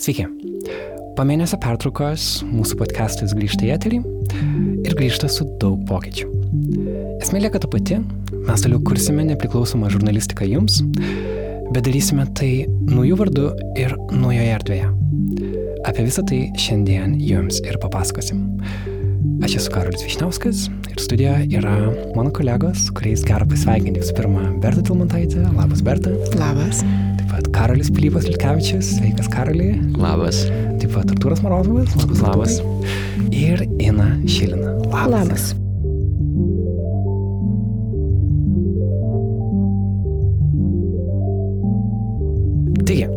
[0.00, 0.24] Sveiki.
[1.12, 3.98] Po mėnesio pertraukos mūsų podcastas grįžta į eterį
[4.88, 6.28] ir grįžta su daug pokyčių.
[7.20, 7.98] Esmė lieka ta pati,
[8.46, 10.80] mes toliau kursime nepriklausomą žurnalistiką jums,
[11.74, 13.50] bet darysime tai naujų vardų
[13.82, 14.88] ir naujoje erdvėje.
[15.90, 18.40] Apie visą tai šiandien jums ir papasakosim.
[19.44, 21.76] Aš esu Karolis Višniauskas ir studijoje yra
[22.16, 25.44] mano kolegos, kuriais gera pasveikinti visų pirma Berta Tilmantaitė.
[25.60, 26.16] Labas, Berta.
[26.40, 26.84] Labas.
[26.84, 27.09] Pat
[27.60, 28.86] Karolis Pilypas Litkevičius.
[28.96, 29.76] Sveikas, Karoliai.
[30.00, 30.46] Labas.
[30.80, 31.92] Taip pat Artūras Marozovas.
[31.92, 32.20] Labas.
[32.24, 32.54] Labas.
[32.56, 33.32] Artūrai.
[33.36, 34.70] Ir Ina Šilina.
[34.88, 35.10] Labas.
[35.12, 35.44] Labas.
[42.88, 43.10] Taigi,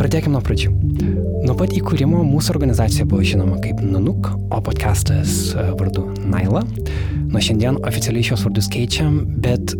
[0.00, 0.72] pradėkime nuo pradžių.
[1.46, 6.64] Nuo pat įkūrimo mūsų organizacija buvo žinoma kaip Nanuk, o podcastas e, vardu Naila.
[7.28, 9.76] Nuo šiandien oficialiai šios vardus keičiam, bet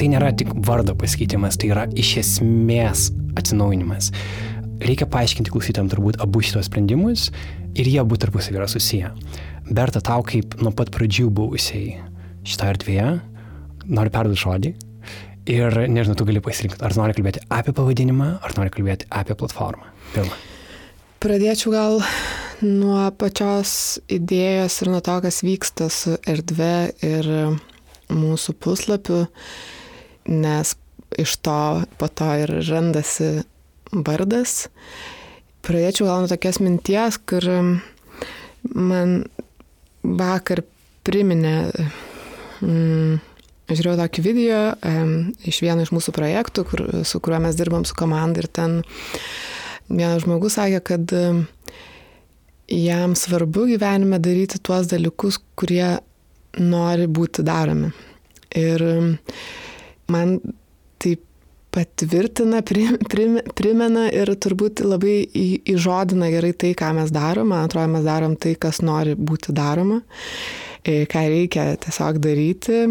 [0.00, 4.10] tai nėra tik vardo pasikeitimas, tai yra iš esmės atsinaujinimas.
[4.84, 7.28] Reikia paaiškinti klausytėm turbūt abu šitos sprendimus
[7.78, 9.12] ir jie abu tarpusavį yra susiję.
[9.70, 11.94] Berta, tau kaip nuo pat pradžių buvusiai
[12.44, 13.06] šitoje erdvėje,
[13.88, 14.74] noriu perduoti žodį.
[15.54, 19.90] Ir nežinau, tu gali pasirinkti, ar nori kalbėti apie pavadinimą, ar nori kalbėti apie platformą.
[20.14, 20.38] Pirma.
[21.24, 22.00] Pradėčiau gal
[22.64, 27.28] nuo pačios idėjos ir nuo to, kas vyksta su erdve ir
[28.12, 29.24] mūsų puslapiu,
[30.28, 30.74] nes
[31.18, 31.58] iš to
[31.98, 33.44] po to ir randasi
[33.92, 34.68] vardas.
[35.64, 37.46] Pradėčiau gal nuo tokios minties, kur
[38.74, 39.14] man
[40.04, 40.64] vakar
[41.04, 41.56] priminė,
[42.64, 43.20] mm,
[43.70, 47.96] žiūrėjau tokį video um, iš vieno iš mūsų projektų, kur, su kuriuo mes dirbam su
[47.96, 48.82] komanda ir ten
[49.88, 51.44] vienas žmogus sakė, kad um,
[52.68, 55.96] jam svarbu gyvenime daryti tuos dalykus, kurie
[56.60, 57.90] nori būti daromi.
[58.54, 58.84] Ir
[60.12, 60.36] man
[61.04, 61.14] tai
[61.74, 67.50] patvirtina, prim, prim, primena ir turbūt labai į, įžodina gerai tai, ką mes darom.
[67.50, 70.00] Man atrodo, mes darom tai, kas nori būti daroma,
[70.84, 72.84] ką reikia tiesiog daryti.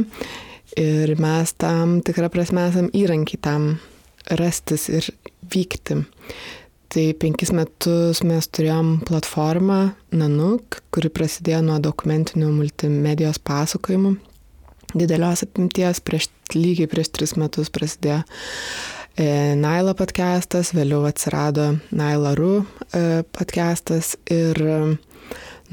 [0.79, 3.73] Ir mes tam tikrą prasme esam įrankiai tam
[4.41, 5.07] rastis ir
[5.53, 6.01] vykti.
[6.93, 9.79] Tai penkis metus mes turėjom platformą
[10.13, 14.17] Nanuk, kuri prasidėjo nuo dokumentinių multimedijos pasakojimų.
[14.93, 18.19] Didelios apimties, prieš, lygiai prieš tris metus prasidėjo
[19.17, 19.25] e,
[19.57, 24.75] Naila podcastas, vėliau atsirado Naila Ru e, podcastas ir e,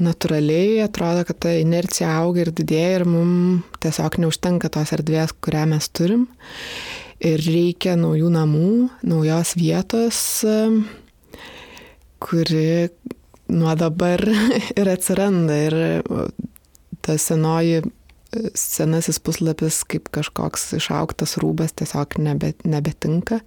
[0.01, 5.67] natūraliai atrodo, kad ta inercija auga ir didėja ir mums tiesiog neužtenka tos erdvės, kurią
[5.75, 6.25] mes turim.
[7.21, 8.73] Ir reikia naujų namų,
[9.05, 10.23] naujos vietos,
[12.17, 12.89] kuri
[13.53, 14.25] nuo dabar
[14.79, 15.61] ir atsiranda.
[15.69, 15.77] Ir
[17.05, 17.83] ta senoji
[18.57, 23.41] senasis puslapis kaip kažkoks išauktas rūbas tiesiog nebe, nebetinka.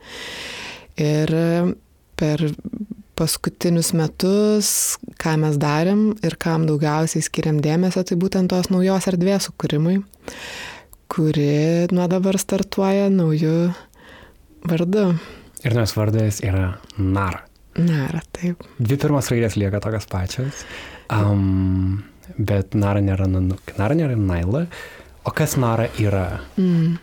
[1.01, 1.33] Ir
[2.15, 2.45] per
[3.19, 4.69] paskutinius metus,
[5.23, 10.01] ką mes darėm ir kam daugiausiai skiriam dėmesio, tai būtent tos naujos erdvės sukūrimui,
[11.13, 13.57] kuri nuo dabar startuoja naujų
[14.71, 15.09] vardu.
[15.65, 17.45] Ir nors vardas yra Nara.
[17.75, 18.63] Nara, taip.
[18.79, 20.63] Dvi pirmos raidės lieka tokios pačios,
[21.11, 22.05] um,
[22.37, 24.67] bet Nara nėra Nanuk, Nara nėra Naila.
[25.25, 26.41] O kas Nara yra?
[26.61, 26.97] Mm.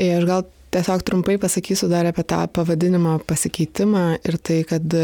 [0.00, 4.94] Ir aš gal tiesiog trumpai pasakysiu dar apie tą pavadinimo pasikeitimą ir tai, kad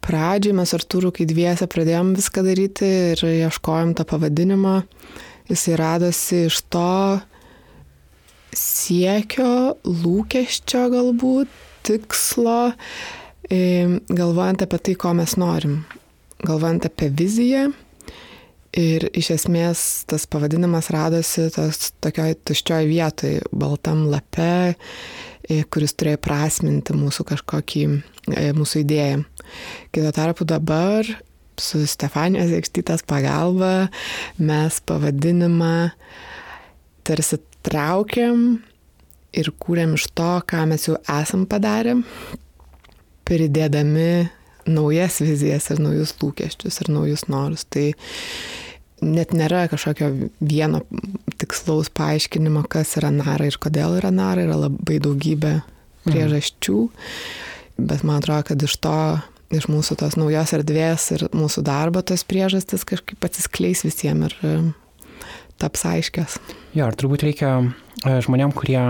[0.00, 4.76] pradžiai mes Artūrų, kai dviese pradėjom viską daryti ir ieškojom tą pavadinimą,
[5.50, 7.20] jisai radosi iš to
[8.56, 11.52] siekio, lūkesčio galbūt,
[11.86, 12.72] tikslo,
[13.50, 15.82] galvojant apie tai, ko mes norim,
[16.46, 17.68] galvojant apie viziją
[18.78, 24.76] Ir iš esmės tas pavadinimas radosi tos tokioj tuščioj vietoj, baltam lape,
[25.74, 27.82] kuris turėjo prasminti mūsų kažkokį,
[28.54, 29.24] mūsų idėją.
[29.90, 31.08] Kito tarpu dabar
[31.58, 33.88] su Stefanijos Ekštytas pagalba
[34.38, 35.90] mes pavadinimą
[37.02, 38.60] tarsi traukiam
[39.34, 41.98] ir kūrėm iš to, ką mes jau esam padarę,
[43.26, 44.30] pridėdami
[44.68, 47.64] naujas vizijas ir naujus lūkesčius ir naujus norus.
[47.70, 47.90] Tai
[49.00, 50.10] net nėra kažkokio
[50.40, 50.82] vieno
[51.40, 55.60] tikslaus paaiškinimo, kas yra nara ir kodėl yra nara, yra labai daugybė
[56.06, 56.78] priežasčių,
[57.80, 58.96] bet man atrodo, kad iš to,
[59.52, 64.54] iš mūsų tos naujos erdvės ir mūsų darbo tos priežastis kažkaip atsiskleis visiems ir e,
[65.60, 66.38] taps aiškios.
[66.76, 68.80] Jo, ar turbūt reikia e, žmonėm, kurie,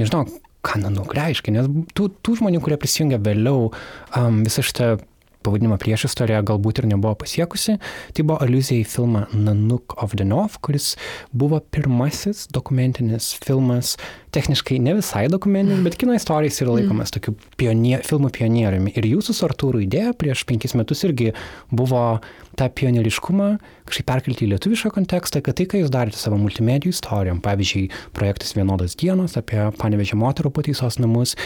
[0.00, 0.26] nežinau,
[0.66, 3.70] ką nanuk reiškia, nes tų, tų žmonių, kurie prisijungia vėliau,
[4.18, 4.96] um, visą šitą
[5.46, 7.78] pavadinimą prieš istoriją galbūt ir nebuvo pasiekusi.
[8.16, 10.94] Tai buvo aluzija į filmą Nanook of the North, kuris
[11.32, 13.96] buvo pirmasis dokumentinis filmas
[14.36, 18.92] techniškai ne visai dokumentinis, bet kino istorijos yra laikomas tokiu pionier, filmų pionieriumi.
[18.98, 21.32] Ir jūsų su Artūru idėja prieš penkis metus irgi
[21.72, 22.02] buvo
[22.56, 23.48] tą pionieriškumą
[23.86, 28.56] kažkaip perkelti į lietuvišką kontekstą, kad tai, ką jūs darėte savo multimedijų istorijom, pavyzdžiui, projektas
[28.58, 31.36] Vienodas dienos apie panevežę moterų pataisos namus,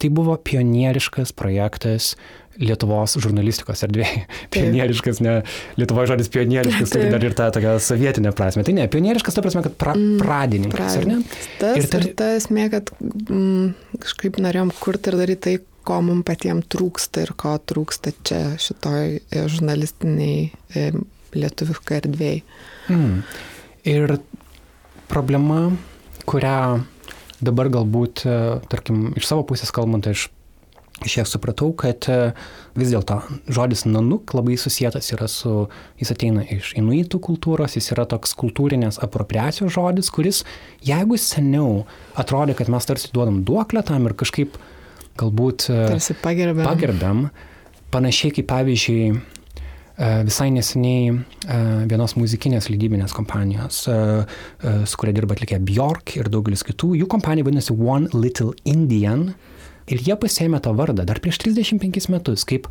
[0.00, 2.14] tai buvo pionieriškas projektas
[2.56, 4.22] Lietuvos žurnalistikos erdvėje.
[4.54, 5.34] Pionieriškas, ne
[5.76, 8.64] Lietuvoje žodis pionieriškas, tai dar ir ta tokia sovietinė prasme.
[8.64, 11.18] Tai ne, pionieriškas ta prasme, kad pra, mm, pradininkas, ar ne?
[11.60, 12.06] Tas ir, tar...
[12.06, 15.56] ir ta esmė, kad mm, kažkaip norėjom kurti ir daryti tai,
[15.86, 20.88] ko mums patiems trūksta ir ko trūksta čia šitoj e, žurnalistiniai e,
[21.36, 22.40] lietuviškai erdvėjai.
[22.90, 23.20] Mm.
[23.92, 24.16] Ir
[25.12, 25.60] problema,
[26.26, 26.58] kurią
[27.44, 28.40] dabar galbūt, e,
[28.72, 30.28] tarkim, iš savo pusės kalbant, aš
[31.04, 32.30] iš ją supratau, kad e,
[32.78, 33.18] vis dėlto
[33.52, 35.66] žodis nanuk labai susijęs yra su,
[36.00, 40.42] jis ateina iš inuitų kultūros, jis yra toks kultūrinės apropriacijos žodis, kuris,
[40.86, 41.84] jeigu seniau
[42.16, 44.56] atrodė, kad mes tarsi duodam duoklę tam ir kažkaip
[45.20, 46.64] galbūt e, tarsi pagerbėm.
[46.64, 47.24] pagerbėm,
[47.92, 49.35] panašiai kaip pavyzdžiui
[49.96, 51.14] visai neseniai
[51.88, 57.72] vienos muzikinės lydybinės kompanijos, su kuria dirba atlikė Bjork ir daugelis kitų, jų kompanija vadinasi
[57.72, 59.30] One Little Indian
[59.86, 62.66] Ir jie pasėmė tą vardą dar prieš 35 metus kaip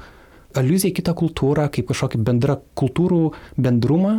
[0.55, 3.21] aliuzija į kitą kultūrą, kaip kažkokį bendrą kultūrų
[3.59, 4.17] bendrumą,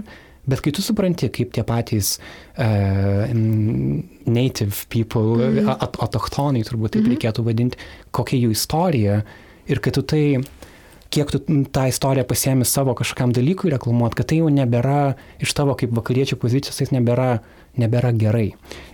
[0.48, 5.76] bet kai tu supranti, kaip tie patys uh, native people, mm -hmm.
[5.76, 7.16] at, autochtonai turbūt taip mm -hmm.
[7.16, 7.78] reikėtų vadinti,
[8.10, 9.22] kokia jų istorija
[9.66, 10.40] ir kad tu tai
[11.16, 11.40] kiek tu
[11.72, 16.36] tą istoriją pasiemi savo kažkam dalykui reklamuot, kad tai jau nebėra iš tavo kaip vakariečių
[16.42, 17.30] pozicijos, tai nebėra,
[17.80, 18.50] nebėra gerai.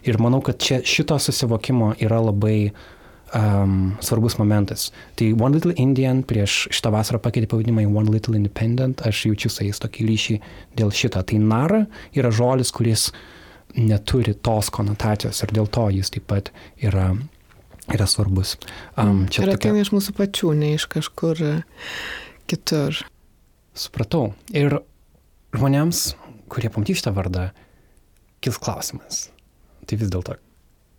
[0.07, 2.71] Ir manau, kad čia šito susivokimo yra labai
[3.35, 4.93] um, svarbus momentas.
[5.19, 9.51] Tai One Little Indian prieš šitą vasarą pakeitė pavadinimą į One Little Independent, aš jaučiu
[9.51, 10.41] su jais tokį ryšį
[10.79, 11.23] dėl šito.
[11.23, 11.85] Tai nara
[12.15, 13.11] yra žodis, kuris
[13.75, 16.53] neturi tos konotacijos ir dėl to jis taip pat
[16.85, 17.13] yra,
[17.97, 18.57] yra svarbus.
[18.97, 19.87] Um, čia ir ateina tokia...
[19.87, 21.43] iš mūsų pačių, ne iš kažkur
[22.51, 23.03] kitur.
[23.79, 24.33] Supratau.
[24.53, 24.81] Ir
[25.57, 26.13] žmonėms,
[26.53, 27.49] kurie pamatys šitą vardą,
[28.45, 29.27] kils klausimas.
[29.89, 30.37] Tai vis dėlto,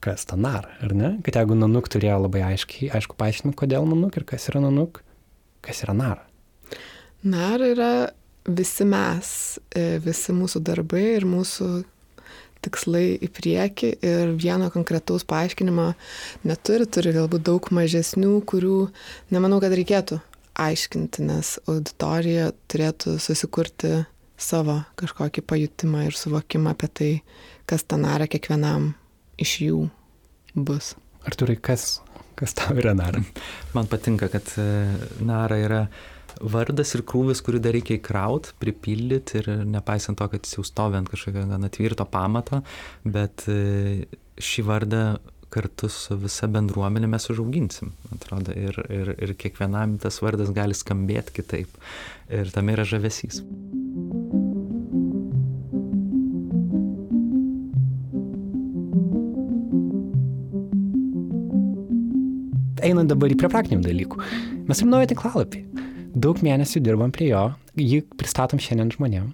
[0.03, 1.13] kas ta nar, ar ne?
[1.25, 5.03] Kad jeigu nanuk turėjo labai aiškiai, aišku, paaiškinti, kodėl nanuk ir kas yra nanuk,
[5.63, 6.25] kas yra nar.
[7.23, 7.93] Nar yra
[8.43, 9.29] visi mes,
[9.71, 11.69] e, visi mūsų darbai ir mūsų
[12.63, 15.91] tikslai į priekį ir vieno konkretaus paaiškinimo
[16.47, 18.79] neturi, turi galbūt daug mažesnių, kurių
[19.33, 20.19] nemanau, kad reikėtų
[20.63, 24.03] aiškinti, nes auditorija turėtų susikurti
[24.37, 27.11] savo kažkokį pajutimą ir suvokimą apie tai,
[27.69, 28.91] kas ta nara kiekvienam
[29.41, 29.83] iš jų
[30.55, 30.93] bus.
[31.23, 32.01] Ar turi kas,
[32.39, 33.23] kas tau yra Nara?
[33.75, 34.67] Man patinka, kad e,
[35.23, 35.83] Nara yra
[36.43, 40.99] vardas ir krūvis, kurį dar reikia įkraut, pripildyti ir nepaisant to, kad jis jau stovi
[40.99, 42.63] ant kažkokio gana tvirto pamato,
[43.05, 44.07] bet e,
[44.41, 45.03] šį vardą
[45.53, 51.37] kartu su visa bendruomenė mes užauginsim, atrodo, ir, ir, ir kiekvienam tas vardas gali skambėti
[51.37, 51.77] kitaip.
[52.33, 53.43] Ir tam yra žavesys.
[62.83, 64.21] einant dabar į prie praktinių dalykų.
[64.67, 65.61] Mes turim naują tinklalapį.
[66.13, 69.31] Daug mėnesių dirbam prie jo, jį pristatom šiandien žmonėm.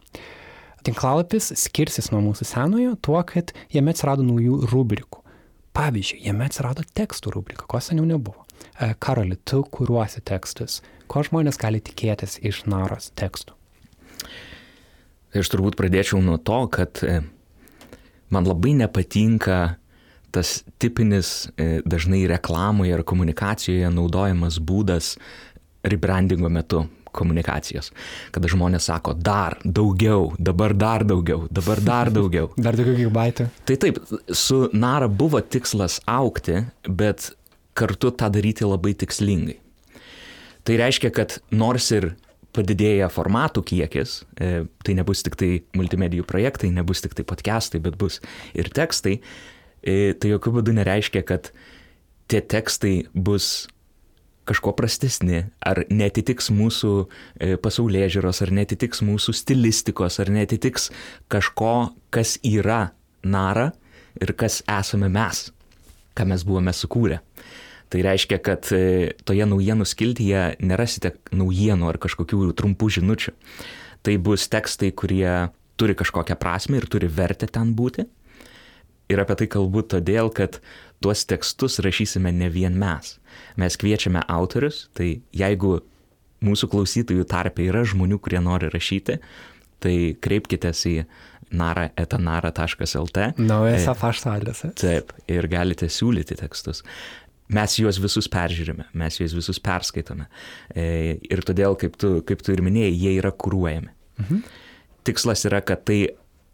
[0.88, 5.20] Tinklalapis skirsis nuo mūsų senojo tuo, kad jame atsirado naujų rubrikų.
[5.76, 8.46] Pavyzdžiui, jame atsirado tekstų rubrika, ko seniau nebuvo.
[8.80, 10.80] E, Karoli, tu kūruosi tekstus.
[11.12, 13.58] Ko žmonės gali tikėtis iš naros tekstų?
[15.30, 17.20] Tai aš turbūt pradėčiau nuo to, kad e,
[18.32, 19.60] man labai nepatinka
[20.32, 25.16] tas tipinis e, dažnai reklamoje ar komunikacijoje naudojamas būdas
[25.84, 27.90] rebrandingo metu komunikacijos.
[28.36, 32.52] Kada žmonės sako dar daugiau, dabar dar daugiau, dabar dar daugiau.
[32.58, 33.50] dar daugiau gigabaitų.
[33.66, 37.32] Tai taip, su Nara buvo tikslas aukti, bet
[37.80, 39.58] kartu tą daryti labai tikslingai.
[40.68, 42.12] Tai reiškia, kad nors ir
[42.54, 47.98] padidėja formatų kiekis, e, tai nebus tik tai multimedijų projektai, nebus tik tai podcastai, bet
[47.98, 48.20] bus
[48.58, 49.20] ir tekstai,
[49.86, 51.52] E, tai jokių būdų nereiškia, kad
[52.30, 53.68] tie tekstai bus
[54.50, 60.90] kažko prastesni, ar netitiks mūsų e, pasaulyje žiūros, ar netitiks mūsų stilistikos, ar netitiks
[61.32, 62.90] kažko, kas yra
[63.24, 63.72] nara
[64.20, 65.50] ir kas esame mes,
[66.18, 67.22] ką mes buvome sukūrę.
[67.90, 73.34] Tai reiškia, kad e, toje naujienų skiltyje nerasite naujienų ar kažkokių trumpų žinučių.
[74.06, 78.06] Tai bus tekstai, kurie turi kažkokią prasme ir turi vertę ten būti
[79.10, 80.60] Ir apie tai kalbu todėl, kad
[81.02, 83.18] tuos tekstus rašysime ne vien mes.
[83.60, 85.80] Mes kviečiame autorius, tai jeigu
[86.46, 89.20] mūsų klausytojų tarpe yra žmonių, kurie nori rašyti,
[89.84, 90.96] tai kreipkitės į
[91.60, 93.32] nara.nara.lt.
[93.42, 94.76] Naujas E, pašto adresas.
[94.80, 96.84] Taip, ir galite siūlyti tekstus.
[97.50, 100.28] Mes juos visus peržiūrime, mes juos visus perskaitome.
[100.70, 103.90] E, Ir todėl, kaip tu, kaip tu ir minėjai, jie yra kūruojami.
[104.22, 104.44] Mhm.
[105.10, 106.04] Tikslas yra, kad tai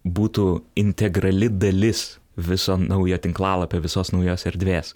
[0.06, 0.46] būtų
[0.80, 4.94] integrali dalis viso naujo tinklalapio, visos naujos erdvės.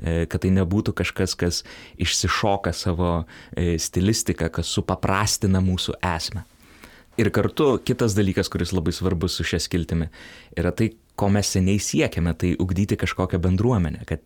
[0.00, 1.62] E, Kad tai nebūtų kažkas, kas
[2.00, 3.12] išsišoka savo
[3.54, 6.46] e, stilistiką, kas supaprastina mūsų esmę.
[7.20, 10.06] Ir kartu kitas dalykas, kuris labai svarbus su šia skiltimi,
[10.56, 14.22] yra tai, ko mes seniai siekiame, tai ugdyti kažkokią bendruomenę, kad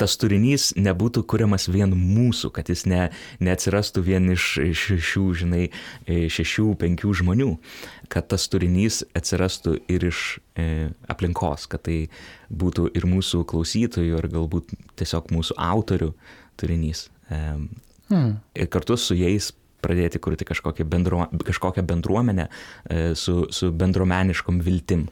[0.00, 3.08] tas turinys nebūtų kuriamas vien mūsų, kad jis ne,
[3.44, 4.46] neatsirastų vien iš
[4.82, 5.66] šešių, žinai,
[6.06, 7.50] e, šešių, penkių žmonių,
[8.12, 10.22] kad tas turinys atsirastų ir iš
[10.56, 12.00] e, aplinkos, kad tai
[12.48, 16.14] būtų ir mūsų klausytojų, ar galbūt tiesiog mūsų autorių
[16.58, 17.08] turinys.
[18.08, 18.38] Hmm.
[18.56, 19.50] ir kartu su jais
[19.84, 25.06] pradėti kurti kažkokią, bendruo, kažkokią bendruomenę e, su, su bendruomeniškom viltim.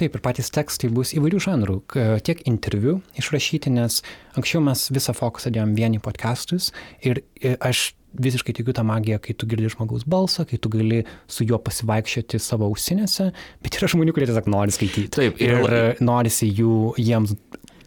[0.00, 1.78] Taip, ir patys tekstai bus įvairių žanrų,
[2.24, 4.00] tiek interviu išrašyti, nes
[4.38, 6.70] anksčiau mes visą fokusą dėjom vien į podcastus
[7.04, 11.04] ir ir aš visiškai tikiu tą magiją, kai tu girdi žmogaus balsą, kai tu gali
[11.30, 13.28] su juo pasivaikščioti savo ausinėse,
[13.62, 15.12] bet yra žmonių, kurie tiesiog nori skaityti.
[15.14, 17.36] Taip, ir e, norisi jų, jiems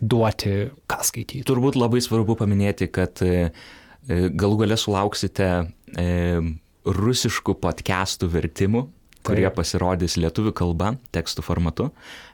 [0.04, 0.56] duoti,
[0.90, 1.46] ką skaityti.
[1.48, 3.50] Turbūt labai svarbu paminėti, kad e,
[4.08, 5.50] e, galų gale sulauksite
[5.98, 6.08] e,
[6.84, 8.88] rusiškų podcastų vertimų
[9.24, 11.90] kurie pasirodys lietuvių kalba, tekstų formatu.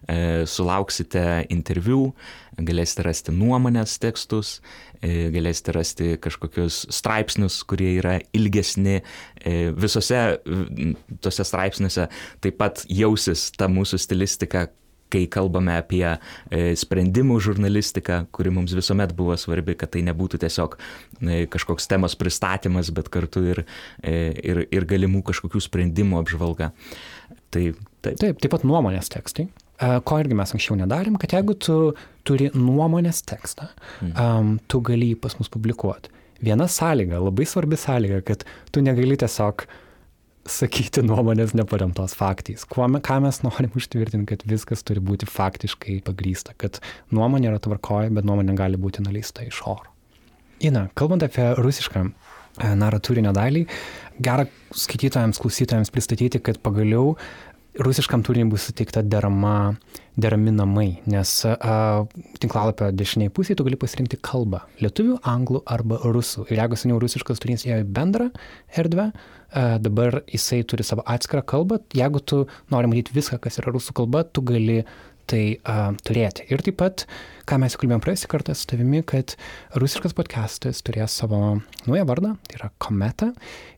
[0.10, 2.14] E, sulauksite interviu,
[2.58, 4.58] galėsite rasti nuomonės tekstus,
[5.02, 9.00] e, galėsite rasti kažkokius straipsnius, kurie yra ilgesni.
[9.40, 10.24] E, visose
[11.24, 12.10] tose straipsniuose
[12.44, 14.68] taip pat jausis ta mūsų stilistika,
[15.14, 20.78] kai kalbame apie e, sprendimų žurnalistiką, kuri mums visuomet buvo svarbi, kad tai nebūtų tiesiog
[20.78, 23.64] e, kažkoks temos pristatymas, bet kartu ir,
[24.02, 26.72] e, ir, ir galimų kažkokių sprendimų apžvalga.
[27.50, 27.66] Tai
[28.06, 28.20] taip.
[28.22, 29.50] Taip, taip pat nuomonės tekstai.
[29.80, 31.76] Ko irgi mes anksčiau nedarėm, kad jeigu tu
[32.28, 33.70] turi nuomonės tekstą,
[34.10, 36.12] um, tu gali jį pas mus publikuoti.
[36.44, 38.44] Viena sąlyga, labai svarbi sąlyga, kad
[38.76, 39.64] tu negali tiesiog
[40.52, 42.66] sakyti nuomonės neparemtos faktais.
[42.70, 46.82] Kuo, ką mes norim užtvirtinti, kad viskas turi būti faktiškai pagrysta, kad
[47.16, 49.88] nuomonė yra tvarkoja, bet nuomonė gali būti nuleista iš oro.
[50.66, 52.12] Ina, kalbant apie rusišką e,
[52.76, 53.64] naro turinio dalį,
[54.20, 57.14] gera skaitytojams, klausytojams pristatyti, kad pagaliau
[57.78, 59.76] rusiškam turiniui bus suteikta derama,
[60.20, 62.06] derami namai, nes a,
[62.42, 66.48] tinklalapio dešiniai pusėje tu gali pasirinkti kalbą- lietuvių, anglų arba rusų.
[66.50, 68.32] Ir jeigu seniau rusiškas turinys ėjo į bendrą
[68.76, 69.12] erdvę,
[69.54, 71.80] a, dabar jisai turi savo atskirą kalbą.
[71.94, 74.84] Jeigu tu nori matyti viską, kas yra rusų kalba, tu gali
[75.30, 76.48] tai uh, turėti.
[76.50, 77.06] Ir taip pat,
[77.50, 79.36] ką mes kalbėjome praėjusį kartą su tavimi, kad
[79.78, 83.34] rusiškas podcastas turės savo naują vardą, tai yra Kometa.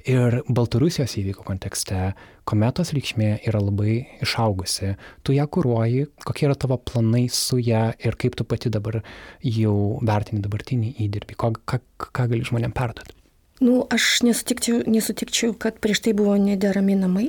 [0.10, 2.14] Ir Baltarusijos įvykių kontekste
[2.50, 4.96] Kometos reikšmė yra labai išaugusi.
[5.24, 9.02] Tu ją kūruoji, kokie yra tavo planai su ją ir kaip tu pati dabar
[9.46, 11.80] jau vertini dabartinį įdirbį, ko, ką,
[12.10, 13.14] ką gali žmonėm perduoti.
[13.62, 17.28] Nu, aš nesutikčiau, nesutikčiau, kad prieš tai buvo nederami namai.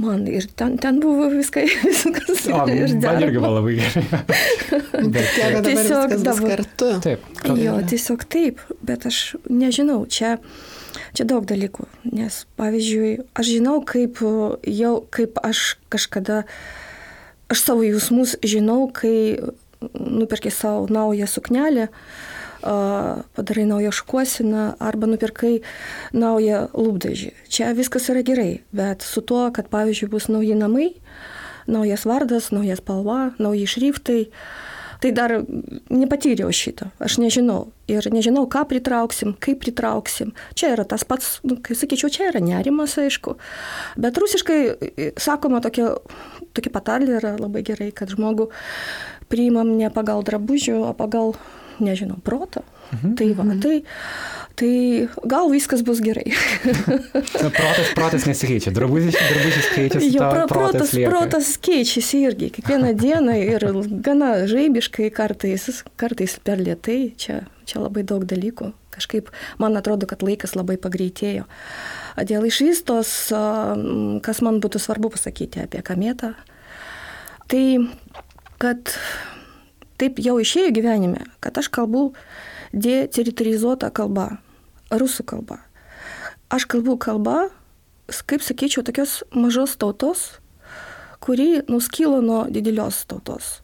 [0.00, 2.44] Man ir ten, ten buvo viskai, viskas.
[2.52, 3.24] O, ir man derama.
[3.24, 4.04] irgi buvo labai gerai.
[5.16, 5.32] Bet,
[5.64, 6.90] Tiesiog dabar- kartu.
[7.04, 7.24] taip.
[7.56, 10.36] Jo, tiesiog taip, bet aš nežinau, čia,
[11.16, 16.44] čia daug dalykų, nes pavyzdžiui, aš žinau, kaip jau, kaip aš kažkada,
[17.50, 19.38] aš savo jausmus žinau, kai
[19.94, 21.88] nuperki savo naują suknelę,
[23.36, 25.60] padarai naują šukuosiną arba nupirkai
[26.12, 27.32] naują lūpdažį.
[27.48, 30.90] Čia viskas yra gerai, bet su tuo, kad pavyzdžiui bus nauji namai,
[31.66, 34.28] naujas vardas, naujas spalva, nauji šriftai,
[35.00, 35.34] tai dar
[35.90, 37.70] nepatyriau šito, aš nežinau.
[37.90, 40.34] Ir nežinau, ką pritrauksim, kaip pritrauksim.
[40.54, 43.34] Čia yra tas pats, nu, kai sakyčiau, čia yra nerimas, aišku.
[43.98, 44.60] Bet rusiškai
[45.18, 45.96] sakoma tokia,
[46.54, 48.50] tokia patarlė yra labai gerai, kad žmogų
[49.32, 51.34] priimam ne pagal drabužių, o pagal,
[51.82, 52.62] nežinau, protą.
[52.90, 53.14] Mhm.
[53.18, 53.76] Tai va, tai,
[54.60, 56.26] tai gal viskas bus gerai.
[57.56, 63.38] Protas, protas nesikeičia, drabužis, drabužis keičiasi, Jo, pro, protas, protas, protas keičiasi irgi kiekvieną dieną
[63.40, 63.64] ir
[64.04, 67.14] gana žaibiškai kartais, kartais per lietai.
[67.16, 68.72] Čia, čia labai daug dalykų.
[68.90, 69.30] Kažkaip
[69.62, 71.46] man atrodo, kad laikas labai pagreitėjo.
[72.20, 73.14] Dėl išvystos,
[74.26, 76.34] kas man būtų svarbu pasakyti apie kametą,
[77.48, 77.64] tai
[78.60, 78.92] kad
[80.00, 82.10] taip jau išėjo gyvenime, kad aš kalbu
[82.72, 84.40] deteritorizuota kalba,
[84.91, 85.59] rusų kalba.
[86.49, 87.49] Aš kalbu kalba,
[88.09, 90.39] s- kaip sakyčiau, tokios mažos tautos,
[91.19, 93.61] kuri nuskilo nuo didelios tautos.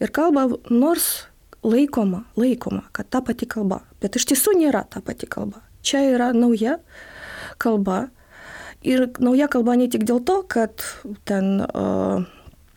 [0.00, 1.26] Ir kalba nors
[1.64, 5.62] laikoma, laikoma, kad ta pati kalba, bet iš tiesų nėra ta pati kalba.
[5.82, 6.78] Čia yra nauja
[7.58, 8.10] kalba.
[8.82, 10.84] Ir nauja kalba ne tik dėl to, kad
[11.24, 12.22] ten uh,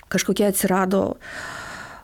[0.10, 1.18] kažkokie atsirado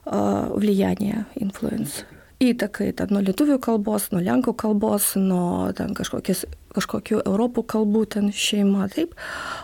[0.05, 2.03] uh, влияние, influence.
[2.42, 6.44] Įtakai ten nuo lietuvių kalbos, nuo lenkų kalbos, nuo ten kažkokios,
[6.75, 9.14] kažkokių Europų kalbų ten šeima, taip.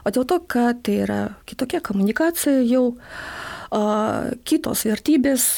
[0.07, 3.49] O dėl to, kad tai yra kitokia komunikacija jau, uh,
[4.45, 5.49] kitos vertybės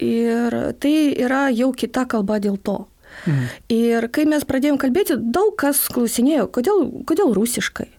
[0.00, 2.86] ir tai yra jau kita kalba dėl to.
[3.26, 3.46] Mhm.
[3.74, 7.90] Ir kai mes pradėjom kalbėti, daug kas klausinėjo, kodėl, kodėl rusiškai.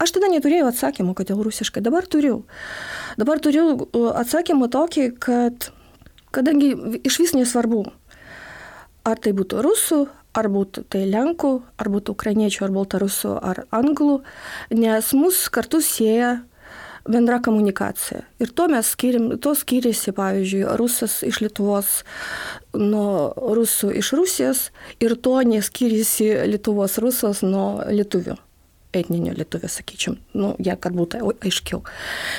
[0.00, 2.44] Aš tada neturėjau atsakymų, kodėl rusiškai, dabar turiu.
[3.20, 3.84] Dabar turiu
[4.16, 5.68] atsakymą tokį, kad
[6.34, 6.72] kadangi
[7.04, 7.84] iš vis nesvarbu,
[9.04, 10.00] ar tai būtų rusų,
[10.34, 14.18] ar būtų tai lenkų, ar būtų ukrainiečių, ar baltarusų, ar anglų,
[14.74, 16.40] nes mus kartu sieja
[17.04, 18.22] bendra komunikacija.
[18.40, 21.98] Ir to mes skiriam, to skiriasi, pavyzdžiui, rusas iš Lietuvos
[22.72, 24.64] nuo rusų iš Rusijos
[25.04, 28.38] ir to neskiriasi Lietuvos rusas nuo lietuvių
[28.94, 31.80] etninio lietuvio, sakyčiau, nu, ja, kad būtų aiškiau.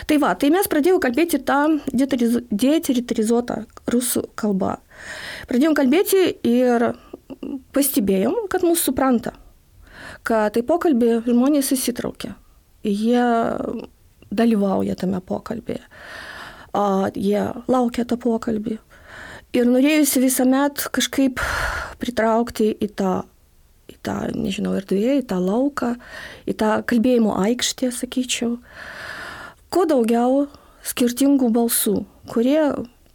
[0.07, 1.59] Tai va, tai mes pradėjome kalbėti tą
[1.91, 4.77] deteritorizuotą rusų kalbą.
[5.49, 6.91] Pradėjom kalbėti ir
[7.75, 9.35] pastebėjom, kad mūsų supranta,
[10.27, 12.35] kad tai pokalbį žmonės įsitraukia.
[12.85, 13.25] Jie
[14.35, 15.83] dalyvauja tame pokalbėje.
[17.15, 18.79] Jie laukia tą pokalbį.
[19.55, 21.39] Ir norėjusi visuomet kažkaip
[22.01, 23.13] pritraukti į tą
[23.85, 25.91] į tą, nežinau, erdvėje, į tą lauką,
[26.49, 28.57] į tą kalbėjimo aikštę, sakyčiau.
[29.69, 30.45] Kuo daugiau
[30.85, 31.99] skirtingų balsų,
[32.31, 32.61] kurie,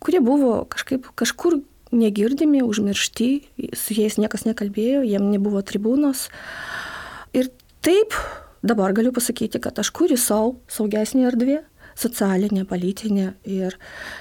[0.03, 1.61] kurie buvo kažkaip kažkur
[1.93, 3.31] negirdimi, užmiršti,
[3.77, 6.29] su jais niekas nekalbėjo, jiem nebuvo tribūnos.
[7.37, 7.51] Ir
[7.85, 8.15] taip
[8.63, 11.63] dabar galiu pasakyti, kad aš kuriu savo saugesnį erdvę,
[12.01, 13.77] socialinė, politinė ir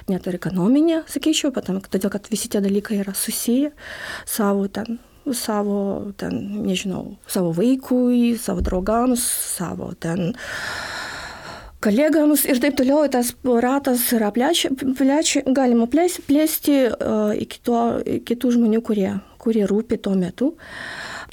[0.10, 3.72] net ir ekonominė, sakyčiau, todėl kad visi tie dalykai yra susiję
[4.28, 5.00] savo ten
[5.34, 9.22] savo, ten, nežinau, savo vaikui, savo draugams,
[9.56, 10.34] savo ten
[11.84, 13.32] kolegams ir taip toliau tas
[13.64, 16.78] ratas yra plečia, plečia, galima plėsti, plėsti
[17.46, 17.84] iki, to,
[18.28, 20.54] kitų žmonių, kurie, kurie rūpi tuo metu.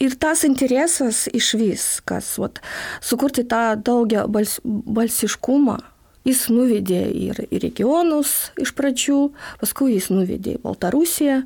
[0.03, 2.61] Ir tas interesas iš viskas, vat,
[3.01, 5.79] sukurti tą daugia bals, balsiškumą,
[6.27, 9.20] jis nuvedė ir į regionus iš pradžių,
[9.62, 11.40] paskui jis nuvedė į Baltarusiją.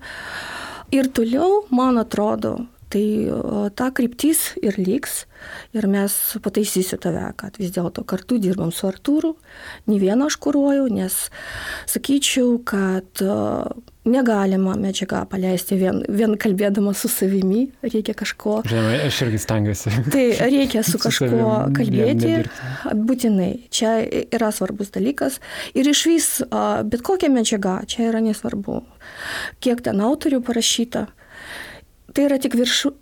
[0.90, 2.56] Ir toliau, man atrodo,
[2.90, 3.04] tai
[3.78, 5.24] ta kryptis ir liks.
[5.72, 9.36] Ir mes pataisysiu tave, kad vis dėlto kartu dirbam su Artūru,
[9.88, 11.16] ne vieną aš kūruoju, nes
[11.88, 13.22] sakyčiau, kad
[14.10, 18.58] negalima medžiagą paleisti vien, vien kalbėdama su savimi, reikia kažko.
[18.68, 19.92] Žinoma, aš irgi stengiuosi.
[20.12, 22.34] Tai reikia su kažkuo kalbėti,
[22.96, 23.52] būtinai.
[23.72, 23.94] Čia
[24.32, 25.38] yra svarbus dalykas.
[25.76, 28.82] Ir iš vis, bet kokia medžiaga, čia yra nesvarbu,
[29.64, 31.06] kiek ten autorių parašyta
[32.20, 32.92] tai yra tik viršu,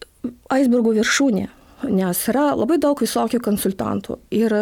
[0.55, 1.49] aisbergo viršūnė.
[1.95, 4.19] Nes yra labai daug visokių konsultantų.
[4.35, 4.55] Ir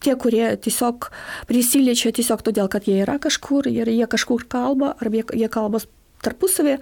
[0.00, 1.10] tie, kurie tiesiog
[1.48, 5.82] prisiliečia tiesiog todėl, kad jie yra kažkur ir jie kažkur kalba, arba jie, jie kalba
[6.24, 6.78] tarpusavį,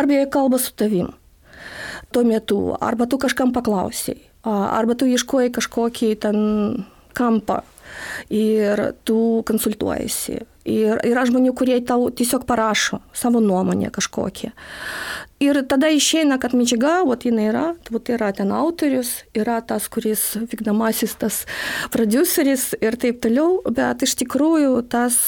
[0.00, 1.12] arba jie kalba su tavim.
[2.12, 6.40] Tuo metu, arba tu kažkam paklausiai, arba tu ieškoji kažkokį ten
[7.16, 7.60] kampą
[8.30, 10.42] ir tu konsultuojasi.
[10.64, 14.54] Ir yra žmonių, kurie tau tiesiog parašo savo nuomonę kažkokią.
[15.44, 20.22] Ir tada išeina, kad medžiaga, o jinai yra, tai yra ten autorius, yra tas, kuris
[20.40, 21.42] vykdomasis, tas
[21.92, 25.18] produceris ir taip toliau, bet iš tikrųjų tas,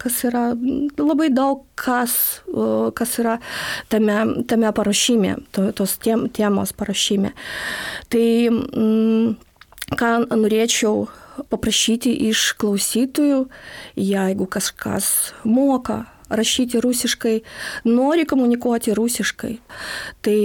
[0.00, 0.46] kas yra
[0.96, 2.40] labai daug kas,
[2.96, 3.36] kas yra
[3.92, 4.16] tame,
[4.48, 7.34] tame parašyme, tos tiem, temos parašyme.
[8.08, 9.36] Tai mm,
[9.98, 11.04] ką norėčiau
[11.52, 13.46] paprašyti iš klausytojų,
[14.00, 17.36] jeigu kažkas moka rašyti rusiškai,
[17.86, 19.52] nori komunikuoti rusiškai,
[20.26, 20.38] tai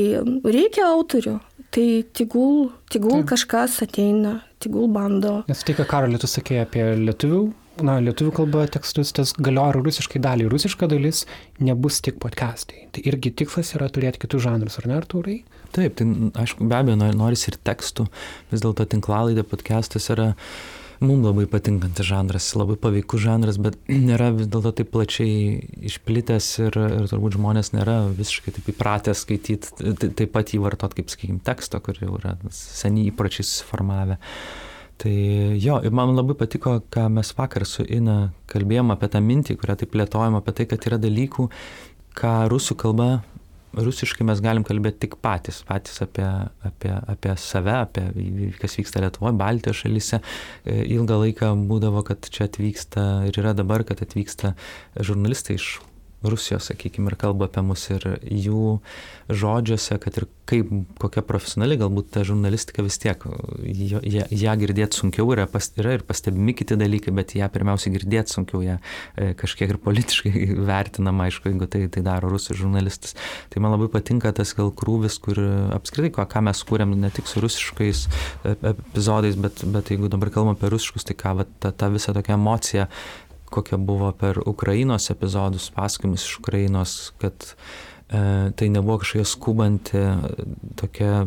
[0.45, 1.39] reikia autorių,
[1.73, 5.39] tai tegul, tegul kažkas ateina, tegul bando.
[5.49, 7.41] Nes tai, ką Karolė tu sakė apie lietuvių
[7.85, 10.49] na, lietuvių kalba tekstus, tas galioja rusiškai daliai.
[10.51, 11.23] Rusiška dalis
[11.63, 12.87] nebus tik podcastai.
[12.93, 15.37] Tai irgi tikslas yra turėti kitus žanrus, ar ne, Artūrai?
[15.75, 16.07] Taip, tai
[16.43, 18.07] aišku, be abejo, norisi ir tekstų.
[18.51, 20.31] Vis dėlto tinklalaidė podcastas yra
[21.01, 23.77] mums labai patinkantis žanras, labai paveikus žanras, bet
[24.09, 25.59] nėra vis dėlto taip plačiai
[25.89, 31.09] išplitęs ir, ir turbūt žmonės nėra visiškai taip įpratę skaityti, taip pat jį vartot kaip,
[31.11, 34.19] sakykime, teksto, kur jau yra seniai įpročiai susiformavę.
[35.01, 35.13] Tai
[35.57, 39.79] jo, ir man labai patiko, ką mes vakar su Ina kalbėjom apie tą mintį, kurią
[39.81, 41.47] taip plėtojom, apie tai, kad yra dalykų,
[42.21, 43.07] ką rusų kalba
[43.77, 46.25] rusiškai mes galim kalbėti tik patys, patys apie,
[46.67, 50.21] apie, apie save, apie kas vyksta Lietuvoje, Baltijos šalyse.
[50.65, 54.55] E, ilgą laiką būdavo, kad čia atvyksta ir yra dabar, kad atvyksta
[54.99, 55.73] žurnalistai iš
[56.21, 58.77] Rusijos, sakykime, ir kalba apie mus ir jų
[59.31, 60.69] žodžiuose, kad ir kaip,
[61.01, 63.23] kokia profesionali galbūt ta žurnalistika vis tiek,
[63.65, 68.35] ją, ją girdėti sunkiau yra, pas, yra ir pastebimi kiti dalykai, bet ją pirmiausia girdėti
[68.35, 68.77] sunkiau, ją
[69.15, 70.33] e, kažkiek ir politiškai
[70.71, 73.17] vertinama, aišku, jeigu tai, tai daro rusų žurnalistas.
[73.49, 75.41] Tai man labai patinka tas gal krūvis, kur
[75.77, 80.33] apskritai, ką, ką mes kūrėm ne tik su rusiškais e, epizodais, bet, bet jeigu dabar
[80.33, 82.89] kalbam apie rusiškus, tai ką, va, ta, ta visa tokia emocija
[83.51, 87.35] kokia buvo per Ukrainos epizodus, pasakojimus iš Ukrainos, kad
[88.09, 90.03] e, tai nebuvo kažkokia skubanti,
[90.79, 91.25] tokia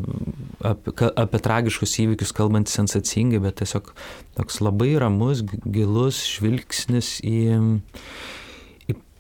[0.65, 3.93] apie, apie tragiškus įvykius kalbant sensacingai, bet tiesiog
[4.39, 7.39] toks labai ramus, gilus žvilgsnis į,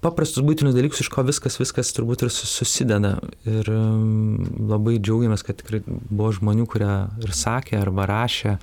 [0.04, 3.16] paprastus būtinius dalykus, iš ko viskas, viskas turbūt ir susideda.
[3.48, 4.38] Ir um,
[4.70, 6.90] labai džiaugiamės, kad tikrai buvo žmonių, kurie
[7.24, 8.56] ir sakė arba rašė,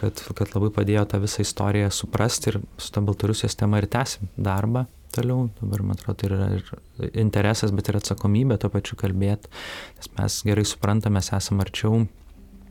[0.00, 4.30] kad, kad labai padėjo tą visą istoriją suprasti ir su tą Baltarusijos tema ir tęsim
[4.36, 5.48] darbą toliau.
[5.60, 9.52] Dabar, man atrodo, tai yra ir interesas, bet ir atsakomybė to pačiu kalbėti,
[10.00, 12.04] nes mes gerai suprantame, mes esame arčiau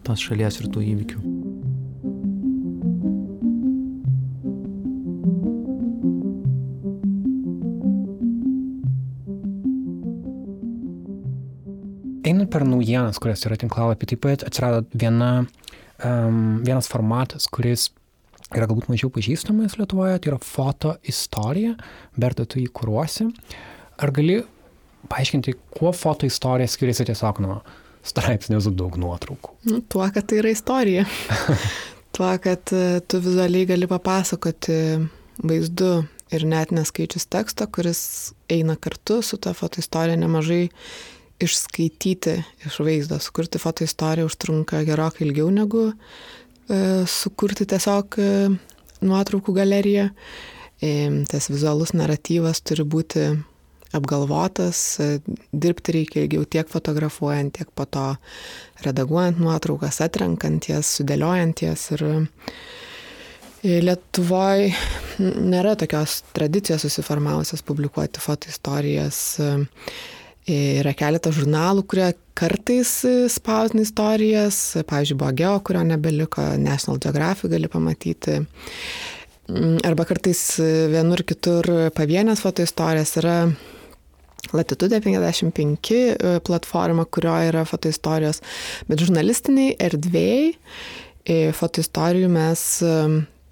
[0.05, 1.85] tos šalies ir tų įvykių.
[12.25, 15.45] Einant per naujienas, kurios yra tinklalapį, taip pat atsirado viena,
[16.03, 17.89] um, vienas formatas, kuris
[18.53, 21.75] yra galbūt mažiau pažįstamas Lietuvoje, tai yra foto istorija,
[22.17, 23.29] Berta, tu jį kūruosi.
[24.01, 24.41] Ar gali
[25.09, 27.59] paaiškinti, kuo foto istorija skiriasi tiesiog nuo
[28.05, 29.55] straipsnio su daug nuotraukų?
[29.69, 31.05] Nu, tuo, kad tai yra istorija.
[32.15, 34.77] tuo, kad e, tu vizualiai gali papasakoti
[35.43, 35.91] vaizdu
[36.33, 38.01] ir net neskaičius teksto, kuris
[38.51, 40.67] eina kartu su ta foto istorija nemažai
[41.39, 48.30] išskaityti iš vaizdo, sukurti foto istoriją užtrunka gerokai ilgiau negu e, sukurti tiesiog e,
[49.06, 50.10] nuotraukų galeriją.
[50.84, 50.93] E,
[51.32, 53.28] tas vizualus naratyvas turi būti
[53.95, 54.80] apgalvotas,
[55.56, 58.10] dirbti reikia ilgiau tiek fotografuojant, tiek po to
[58.84, 61.88] redaguojant nuotraukas, atrenkant jas, sudėliojant jas.
[61.95, 62.06] Ir
[63.65, 64.76] Lietuvoje
[65.24, 69.21] nėra tokios tradicijos susiformavusios publikuoti foto istorijas.
[69.39, 69.56] E,
[70.45, 72.91] Yra keletas žurnalų, kurie kartais
[73.34, 78.43] spausina istorijas, pavyzdžiui, buvo Geo, kurio nebeliko, National Geographic gali pamatyti.
[79.49, 80.43] Mm, arba kartais
[80.93, 83.39] vienur kitur pavienės foto istorijas yra
[84.53, 88.41] Latitude 55 e, platforma, kurioje yra foto istorijos,
[88.89, 92.93] bet žurnalistiniai erdvėjai e, foto istorijų mes e,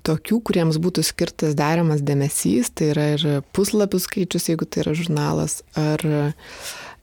[0.07, 5.61] tokių, kuriems būtų skirtas deramas dėmesys, tai yra ir puslapių skaičius, jeigu tai yra žurnalas,
[5.79, 6.03] ar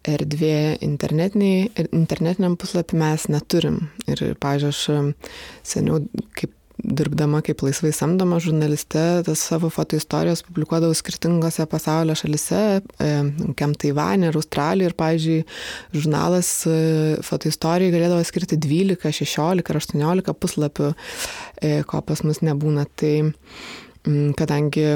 [0.08, 3.82] erdvė internetiniam puslapį mes neturim.
[4.08, 6.00] Ir, pažiūrėjau, aš seniau,
[6.38, 12.80] kaip dirbdama kaip laisvai samdoma žurnaliste, tas savo foto istorijos publikuodavau skirtingose pasaulio šalise,
[13.58, 14.90] kiam Taivanė ir Australija.
[14.90, 15.38] Ir, pavyzdžiui,
[15.94, 16.74] žurnalas e,
[17.26, 20.92] foto istorijai galėdavo skirti 12, 16 ar 18 puslapių,
[21.60, 22.86] e, ko pas mus nebūna.
[23.00, 23.14] Tai
[24.38, 24.86] kadangi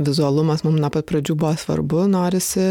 [0.00, 2.66] vizualumas mums nuo pat pradžių buvo svarbu, norisi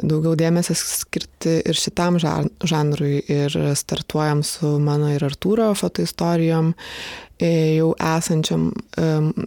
[0.00, 3.20] daugiau dėmesio skirti ir šitam žanrui.
[3.32, 6.72] Ir startuojam su mano ir Artūro fotoistorijom.
[7.42, 8.68] E, jau esančiam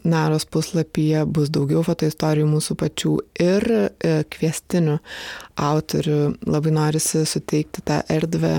[0.04, 4.98] Naros puslapyje bus daugiau fotoistorijų mūsų pačių ir e, kviestinių
[5.56, 6.20] autorių.
[6.52, 8.58] Labai norisi suteikti tą erdvę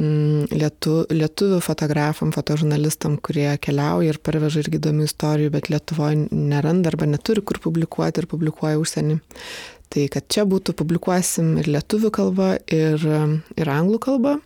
[0.00, 7.08] lietu, lietuvių fotografam, fotožurnalistam, kurie keliauja ir parveža irgi įdomių istorijų, bet Lietuvoje neranda arba
[7.10, 9.20] neturi kur publikuoti ir publikuoja užsienį.
[9.90, 13.02] Tai kad čia būtų publikuosim ir lietuvių kalba, ir,
[13.58, 14.36] ir anglų kalba.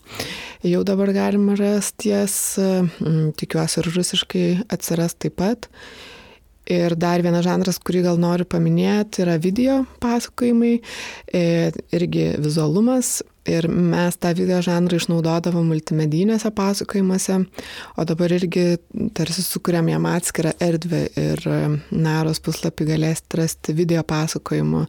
[0.64, 5.68] Jau dabar galima rasti ties, mm, tikiuosi ir rusiškai atsiras taip pat.
[6.64, 10.78] Ir dar vienas žanras, kurį gal noriu paminėti, yra video pasakojimai,
[11.28, 11.44] e,
[11.92, 13.18] irgi vizualumas.
[13.44, 17.42] Ir mes tą video žanrą išnaudodavom multimedijiniuose pasakojimuose,
[18.00, 18.78] o dabar irgi
[19.16, 21.58] tarsi sukūrėm jam atskirą erdvę ir e,
[21.92, 24.86] Naros puslapį galėsite rasti video pasakojimų,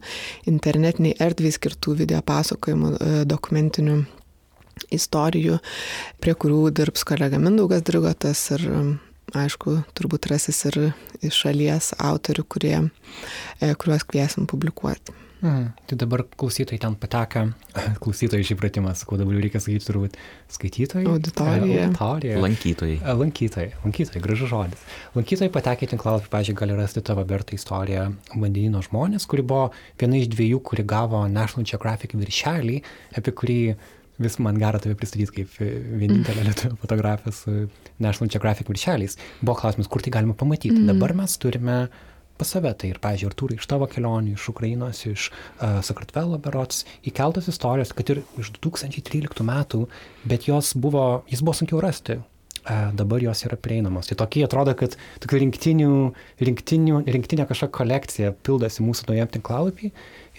[0.48, 3.98] internetiniai erdviai skirtų video pasakojimų, e, dokumentinių
[4.92, 5.60] istorijų,
[6.24, 8.64] prie kurių dirbs kolega Mindaugas Drigotas ir
[9.36, 10.80] aišku, turbūt rasis ir
[11.20, 12.76] iš šalies autorių, kurie,
[13.60, 15.25] e, kuriuos kviesim publikuoti.
[15.42, 17.42] Mm, tai dabar klausytojai ten pateka,
[18.02, 20.16] klausytojai šį pratimą, sakau, dabar reikia sakyti turbūt
[20.54, 21.04] skaitytojai.
[21.12, 21.82] Auditorija.
[21.88, 22.38] Auditorija.
[22.40, 22.96] Lankytojai.
[23.20, 24.86] Lankytojai, lankytojai, gražus žodis.
[25.16, 29.68] Lankytojai patekę į tinklalapį, pažiūrėjau, gali rasti tavo bertą istoriją Vandenino žmonės, kuri buvo
[30.00, 32.80] viena iš dviejų, kuri gavo National Geographic viršelį,
[33.20, 33.60] apie kurį
[34.16, 36.48] vis man gera tave pristatyti kaip vienintelę mm.
[36.48, 37.56] lietuvių fotografę su
[38.00, 39.18] National Geographic viršeliais.
[39.42, 40.78] Buvo klausimas, kur tai galima pamatyti.
[40.78, 40.94] Mm.
[40.94, 41.76] Dabar mes turime
[42.38, 42.72] pas save.
[42.78, 47.50] Tai ir, pažiūrėjau, ir tūrai iš tavo kelionių, iš Ukrainos, iš uh, Sakartvelo berots, įkeltas
[47.52, 49.84] istorijos, kad ir iš 2013 metų,
[50.28, 52.20] bet jos buvo, jis buvo sunkiau rasti.
[52.66, 54.08] Uh, dabar jos yra prieinamos.
[54.10, 55.90] Tai tokie atrodo, kad tokių rinktinių,
[56.42, 59.92] rinktinių, rinktinė kažkokia kolekcija pildosi mūsų naujam tinklalapį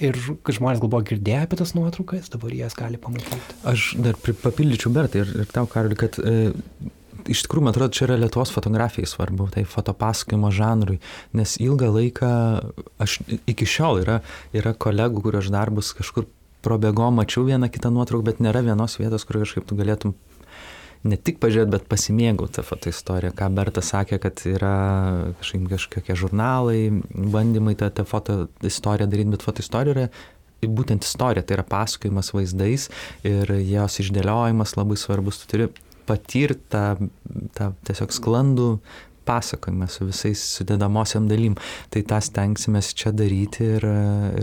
[0.04, 3.56] ir žmonės gal buvo girdėję apie tas nuotraukas, dabar jas gali pamatyti.
[3.72, 6.52] Aš dar papildyčiau Bertai ir, ir tau, Karoli, kad e,
[7.32, 11.00] iš tikrųjų, man atrodo, čia yra Lietuvos fotografijai svarbu, tai fotopasakojimo žanrui,
[11.38, 12.32] nes ilgą laiką,
[13.04, 14.22] aš iki šiol yra,
[14.56, 16.28] yra kolegų, kurio aš darbus kažkur
[16.66, 20.16] probėgom, mačiau vieną kitą nuotrauką, bet nėra vienos vietos, kur kažkaip tu galėtum
[21.08, 23.34] ne tik pažiūrėti, bet pasimėgauti tą fotoistoriją.
[23.38, 24.78] Ką Berta sakė, kad yra
[25.40, 26.80] kažkaip kažkokie žurnalai,
[27.14, 30.08] bandymai tą, tą fotoistoriją daryti, bet fotoistorija yra
[30.66, 32.88] būtent istorija, tai yra pasakojimas vaizdais
[33.28, 35.44] ir jos išdėliojimas labai svarbus.
[35.44, 35.68] Tu turi
[36.08, 36.86] patirti tą,
[37.58, 38.72] tą tiesiog sklandų
[39.28, 41.58] pasakojimą su visais sudėdamosiam dalim.
[41.94, 43.86] Tai tą stengsime čia daryti ir,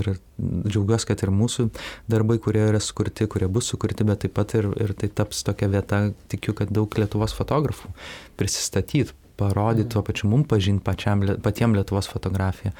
[0.01, 1.69] ir džiaugiuosi, kad ir mūsų
[2.11, 5.71] darbai, kurie yra sukurti, kurie bus sukurti, bet taip pat ir, ir tai taps tokia
[5.73, 7.93] vieta, tikiu, kad daug Lietuvos fotografų
[8.41, 12.75] prisistatyt, parodyt, tuo pačiu mums pažinti pačiam, patiem Lietuvos fotografiją.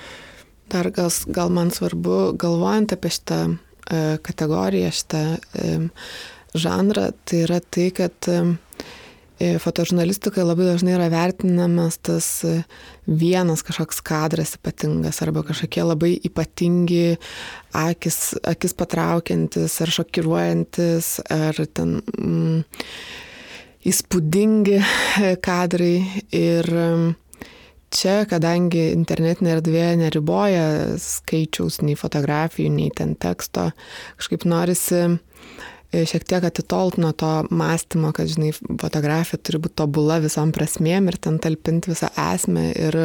[0.73, 3.57] Dar gal, gal man svarbu, galvojant apie šitą e,
[4.25, 5.75] kategoriją, šitą e,
[6.57, 8.39] žanrą, tai yra tai, kad E,
[9.39, 12.61] fotožurnalistikoje labai dažnai yra vertinamas tas e,
[13.07, 17.17] vienas kažkoks kadras ypatingas arba kažkokie labai ypatingi,
[17.75, 22.63] akis, akis patraukiantis ar šokiruojantis ar ten mm,
[23.91, 24.79] įspūdingi
[25.45, 25.97] kadrai.
[26.31, 27.13] Ir mm,
[27.95, 30.65] čia, kadangi internetinė erdvė neriboja
[31.03, 33.73] skaičiaus nei fotografijų, nei ten teksto,
[34.15, 35.19] kažkaip norisi E,
[36.09, 41.21] šiek tiek atitolt nuo to mąstymo, kad, žinai, fotografija turi būti tobula visom prasmėm ir
[41.23, 42.99] ten talpinti visą esmę ir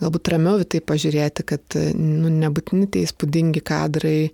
[0.00, 4.32] galbūt ramiau tai pažiūrėti, kad nu, nebūtini tie įspūdingi kadrai,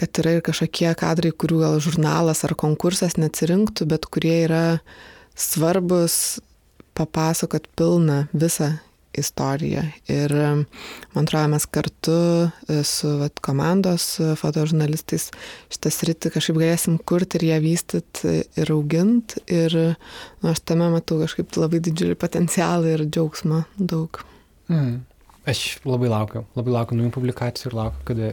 [0.00, 4.64] kad yra ir kažkokie kadrai, kurių gal žurnalas ar konkursas neatsirinktų, bet kurie yra
[5.36, 6.40] svarbus
[6.96, 8.74] papasakot pilną visą
[9.18, 9.82] istoriją.
[10.10, 10.32] Ir
[11.12, 12.16] man atrodo, mes kartu
[12.68, 14.06] e, su vat, komandos
[14.40, 15.28] fotožurnalistais
[15.72, 19.42] šitą sritį kažkaip galėsim kurti ir ją vystyti ir auginti.
[19.52, 24.22] Ir nu, aš tame matau kažkaip labai didžiulį potencialą ir džiaugsmą daug.
[24.72, 25.02] Mm.
[25.48, 28.32] Aš labai laukiu, labai laukiu naujų publikacijų ir laukiu, kada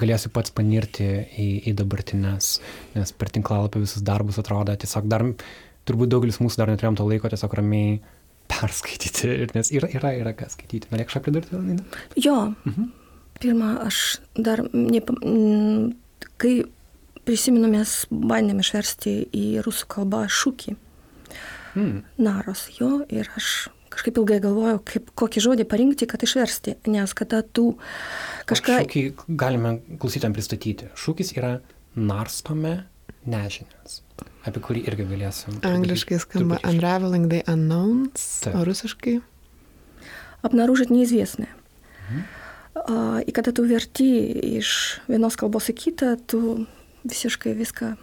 [0.00, 1.04] galėsiu pats panirti
[1.36, 2.54] į, į dabartinės,
[2.94, 5.26] nes per tinklalapį visus darbus atrodo tiesiog dar,
[5.84, 8.06] turbūt daugelis mūsų dar neturėjom to laiko tiesiog ramiai uh,
[8.48, 10.90] perskaityti, nes yra, yra, yra ką skaityti.
[10.92, 11.78] Norėk kažką pridurti?
[12.20, 12.38] Jo.
[12.66, 12.90] Mhm.
[13.38, 14.98] Pirma, aš dar, ne,
[16.42, 16.54] kai
[17.28, 20.74] prisimenu, mes bandėm išversti į rusų kalbą šūkį.
[21.76, 22.00] Hmm.
[22.18, 27.44] Naros jo ir aš kažkaip ilgai galvojau, kaip, kokį žodį parinkti, kad išversti, nes kada
[27.44, 27.70] tu
[28.50, 28.82] kažką...
[28.82, 29.04] Šūkį
[29.38, 30.90] galime klausytam pristatyti.
[30.98, 31.58] Šūkis yra
[31.94, 32.80] narstome
[33.28, 34.02] nežinias
[34.47, 35.59] apie kurį irgi galėsim.
[35.67, 38.55] Angliškai skamba Unraveling the Unknowns, Taip.
[38.59, 39.19] o rusiškai?
[40.41, 41.49] Обнаружить неизвестное.
[42.09, 42.23] Mhm.
[42.75, 46.65] Uh, и когда tu verti iš vienos kalbos į kitą, tu
[47.05, 47.93] visiškai viską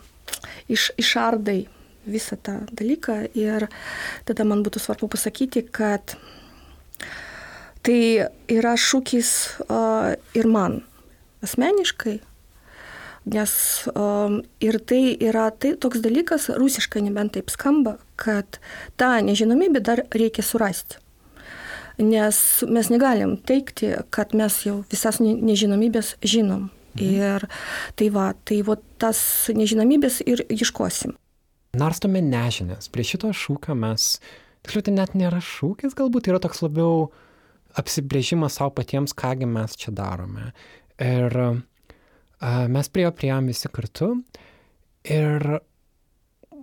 [0.71, 1.67] iš, išardai
[2.07, 3.67] visą tą dalyką ir
[4.25, 6.15] tada man būtų svarbu pasakyti, kad
[7.83, 9.31] tai yra šūkis
[9.67, 10.85] uh, ir man
[11.43, 12.21] asmeniškai,
[13.26, 13.54] Nes
[13.98, 18.60] um, ir tai yra tai, toks dalykas, rusiškai nebent taip skamba, kad
[19.02, 21.02] tą nežinomybę dar reikia surasti.
[21.98, 26.70] Nes mes negalim teikti, kad mes jau visas nežinomybės žinom.
[26.96, 27.12] Mhm.
[27.12, 27.48] Ir
[27.98, 29.20] tai va, tai va tas
[29.52, 31.16] nežinomybės ir ieškosim.
[31.76, 32.88] Narstome nežinės.
[32.92, 34.20] Prie šito šūkio mes,
[34.64, 37.10] tiksliau, tai net nėra šūkis, galbūt yra toks labiau
[37.76, 40.54] apsibrėžimas savo patiems, kągi mes čia darome.
[41.04, 41.36] Ir
[42.42, 44.12] Mes prie jo prieėm visi kartu
[45.08, 45.46] ir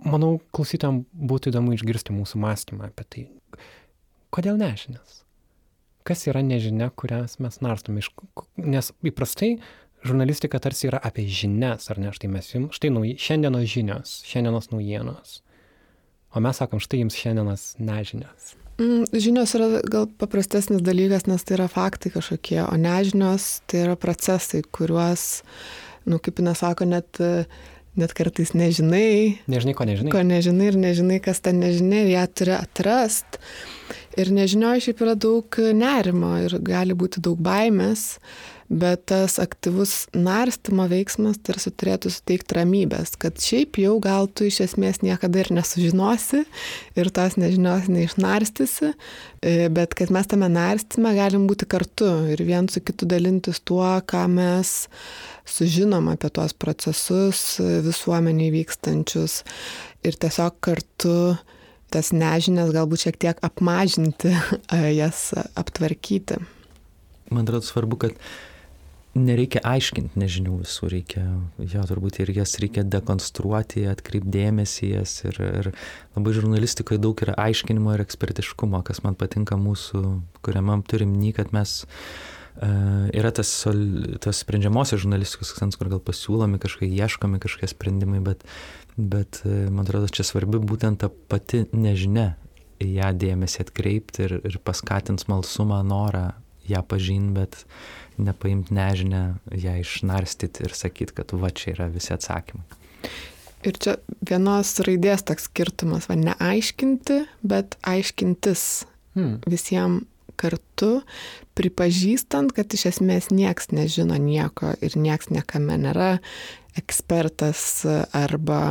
[0.03, 3.23] manau, klausytam būtų įdomu išgirsti mūsų mąstymą apie tai.
[4.33, 5.21] Kodėl nežinias?
[6.03, 8.03] Kas yra nežinia, kurias mes narstome?
[8.59, 9.55] Nes įprastai
[10.03, 12.11] žurnalistika tarsi yra apie žinias, ar ne?
[12.15, 15.39] Štai mes jums, štai nauji, šiandienos žinios, šiandienos naujienos.
[16.33, 18.53] O mes sakom, štai jums šiandienos nežinios.
[18.81, 23.97] Mm, žinios yra gal paprastesnis dalykas, nes tai yra faktai kažkokie, o nežinios tai yra
[23.99, 25.43] procesai, kuriuos,
[26.09, 27.21] nu, kaip jis sako, net,
[27.99, 29.43] net kartais nežinai.
[29.51, 30.13] Nežinai, ko nežinai.
[30.15, 33.37] Ko nežinai ir nežinai, kas ten nežinai ir ją turi atrast.
[34.17, 38.17] Ir nežinioje šiaip yra daug nerimo ir gali būti daug baimės,
[38.73, 44.63] bet tas aktyvus narstymo veiksmas tarsi turėtų suteikti ramybės, kad šiaip jau gal tu iš
[44.67, 46.43] esmės niekada ir nesužinosi
[46.97, 48.93] ir tos nežinios neišnarstysi,
[49.45, 53.85] e, bet kad mes tame narstyme galim būti kartu ir vien su kitu dalintis tuo,
[54.01, 54.75] ką mes
[55.45, 59.41] sužinom apie tuos procesus visuomeniai vykstančius
[60.07, 61.17] ir tiesiog kartu
[61.93, 64.33] tas nežinias galbūt šiek tiek apmažinti,
[65.01, 66.39] jas aptvarkyti.
[67.33, 68.17] Man atrodo svarbu, kad
[69.13, 71.23] nereikia aiškinti nežinių visų, reikia,
[71.61, 75.71] jo turbūt ir jas reikia dekonstruoti, atkreipdėmėsi jas ir, ir
[76.15, 80.03] labai žurnalistikoje daug yra aiškinimo ir ekspertiškumo, kas man patinka mūsų,
[80.45, 83.51] kuriame turim ny, kad mes uh, yra tas,
[84.25, 88.41] tas sprendžiamosios žurnalistikos akcentas, kur gal pasiūlomi kažkai, ieškomi kažkokie sprendimai, bet,
[88.97, 92.33] bet uh, man atrodo, čia svarbi būtent ta pati nežinia
[92.81, 96.31] į ją dėmesį atkreipti ir, ir paskatins malsumą, norą
[96.67, 97.65] ją pažinti, bet
[98.17, 102.65] nepaimti nežinę, ją išnarstyti ir sakyti, kad va čia yra visi atsakymai.
[103.63, 103.95] Ir čia
[104.27, 108.65] vienos raidės toks skirtumas, va neaiškinti, bet aiškintis
[109.15, 109.37] hmm.
[109.47, 111.03] visiems kartu,
[111.57, 116.15] pripažįstant, kad iš esmės nieks nežino nieko ir nieks niekame nėra
[116.79, 117.85] ekspertas
[118.17, 118.61] arba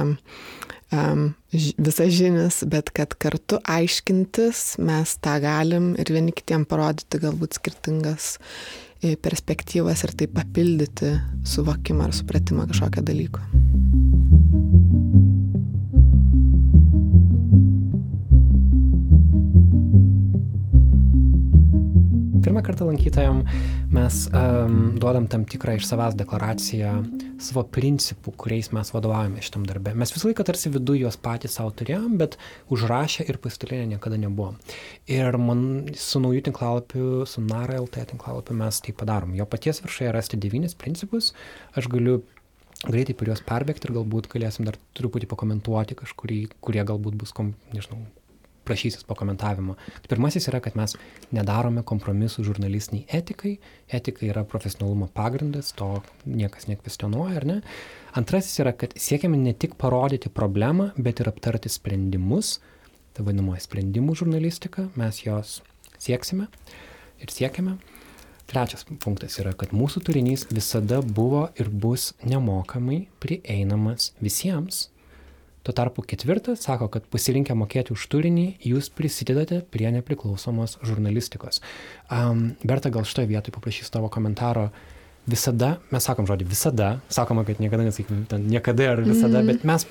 [0.92, 1.28] um,
[1.78, 8.34] visažinis, bet kad kartu aiškintis mes tą galim ir vieni kitiem parodyti galbūt skirtingas
[9.02, 11.12] perspektyvas ir taip papildyti
[11.54, 13.42] suvokimą ar supratimą kažkokio dalyko.
[22.52, 23.38] Pirmą kartą lankytojam
[23.90, 26.90] mes um, duodam tam tikrą iš savęs deklaraciją
[27.40, 29.94] savo principų, kuriais mes vadovaujame šitam darbė.
[29.96, 32.36] Mes visą laiką tarsi viduje juos patys savo turėjom, bet
[32.68, 34.60] užrašę ir pasidalinę niekada nebuvom.
[35.08, 35.64] Ir man
[35.96, 39.32] su naujų tinklalapiu, su Nara LT tinklalapiu mes tai padarom.
[39.40, 41.32] Jo paties viršuje rasti devynis principus.
[41.72, 42.20] Aš galiu
[42.84, 47.54] greitai per juos perbėgti ir galbūt galėsim dar truputį pakomentuoti kažkurį, kurie galbūt bus, kom,
[47.72, 48.04] nežinau,
[48.64, 49.76] prašysis pakomentavimo.
[50.08, 50.94] Pirmasis yra, kad mes
[51.34, 53.56] nedarome kompromisų žurnalistiniai etikai.
[53.92, 57.58] Etika yra profesionalumo pagrindas, to niekas nekvestionuoja, ar ne?
[58.18, 62.58] Antrasis yra, kad siekiame ne tik parodyti problemą, bet ir aptarti sprendimus.
[63.12, 65.58] Tai vadinamoji sprendimų žurnalistika, mes jos
[66.00, 66.48] sieksime
[67.20, 67.76] ir siekiame.
[68.52, 74.90] Trečias punktas yra, kad mūsų turinys visada buvo ir bus nemokamai prieinamas visiems
[75.62, 81.62] Tuo tarpu ketvirtas sako, kad pasirinkę mokėti už turinį, jūs prisidedate prie nepriklausomos žurnalistikos.
[82.10, 84.70] Um, Berta, gal šitoje vietoje paprašys tavo komentaro.
[85.22, 89.52] Visada, mes sakom žodį visada, sakoma, kad niekada nesakykime, niekada ar visada, mm.
[89.52, 89.84] bet mes,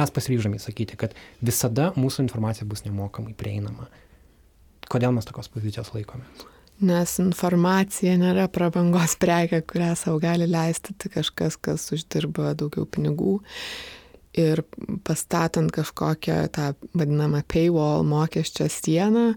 [0.00, 1.12] mes pasiryžome sakyti, kad
[1.44, 3.90] visada mūsų informacija bus nemokamai prieinama.
[4.88, 6.48] Kodėl mes tokios pozicijos laikomės?
[6.88, 13.42] Nes informacija nėra prabangos prekė, kurią savo gali leisti tik kažkas, kas uždirba daugiau pinigų
[14.38, 14.62] ir
[15.06, 19.32] pastatant kažkokią tą vadinamą paywall mokesčio sieną,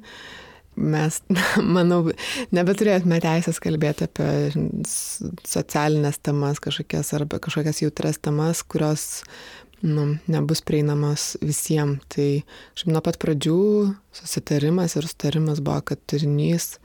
[0.75, 1.19] mes,
[1.75, 2.03] manau,
[2.55, 4.29] nebeturėtume teisės kalbėti apie
[4.87, 9.23] socialinės temas kažkokias arba kažkokias jautres temas, kurios
[9.81, 12.03] nu, nebus prieinamos visiems.
[12.13, 12.29] Tai
[12.77, 13.61] šiaip nuo pat pradžių
[14.21, 16.75] susitarimas ir sutarimas buvo, kad turinys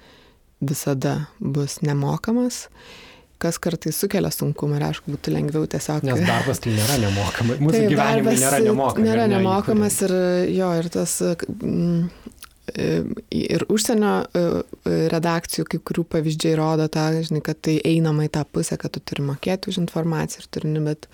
[0.65, 2.65] visada bus nemokamas
[3.43, 6.07] kas kartais sukelia sunkumą ir aišku būtų lengviau tiesiog.
[6.09, 7.61] Nes darbas tai nėra nemokamas.
[7.65, 9.09] Mūsų tai gyvenimas nėra nemokamas.
[9.09, 10.15] Nėra nemokamas ir
[10.57, 12.07] jo, ir tas mm,
[13.31, 14.45] ir užsienio e,
[15.13, 19.03] redakcijų kai kurių pavyzdžiai rodo tą, žinai, kad tai einama į tą pusę, kad tu
[19.05, 21.07] turi mokėti už informaciją ir turinį, bet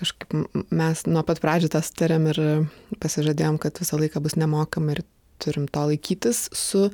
[0.00, 0.36] kažkaip
[0.72, 2.42] mes nuo pat pradžių tą sutarėm ir
[3.02, 5.04] pasižadėjom, kad visą laiką bus nemokama ir
[5.42, 6.88] turim to laikytis su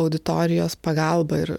[0.00, 1.52] auditorijos pagalba ir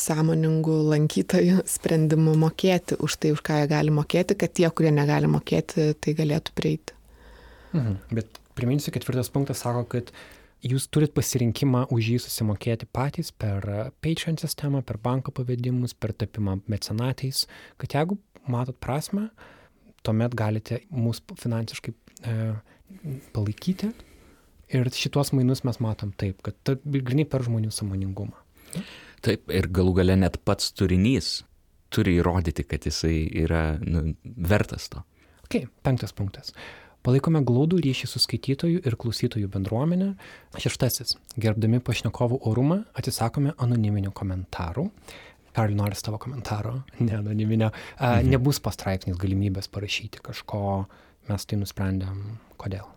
[0.00, 5.30] sąmoningų lankytojų sprendimu mokėti už tai, už ką jie gali mokėti, kad tie, kurie negali
[5.30, 6.96] mokėti, tai galėtų prieiti.
[7.74, 7.98] Mhm.
[8.14, 10.12] Bet priminsiu, ketvirtas punktas sako, kad
[10.64, 13.66] jūs turit pasirinkimą už jį susimokėti patys per
[14.04, 17.44] Patreon sistemą, per banko pavedimus, per tapimą mecenatais,
[17.80, 18.18] kad jeigu
[18.48, 19.28] matot prasme,
[20.04, 22.38] tuomet galite mūsų finansiškai e,
[23.34, 23.90] palaikyti
[24.74, 28.36] Ir šitos mainus mes matom taip, kad ta, grinai per žmonių samoningumą.
[29.24, 31.44] Taip, ir galų gale net pats turinys
[31.94, 35.04] turi įrodyti, kad jisai yra nu, vertas to.
[35.46, 36.54] Ok, penktas punktas.
[37.04, 40.14] Palaikome glaudų ryšį su skaitytojų ir klausytojų bendruomenė.
[40.56, 41.18] Šeštasis.
[41.36, 44.86] Gerbdami pašnekovų orumą atsisakome anoniminių komentarų.
[45.54, 47.70] Karli, nori tavo komentaro, ne anoniminio.
[48.00, 48.32] Mhm.
[48.32, 50.64] Nebus pastraipsnis galimybės parašyti kažko,
[51.28, 52.24] mes tai nusprendėm,
[52.58, 52.88] kodėl.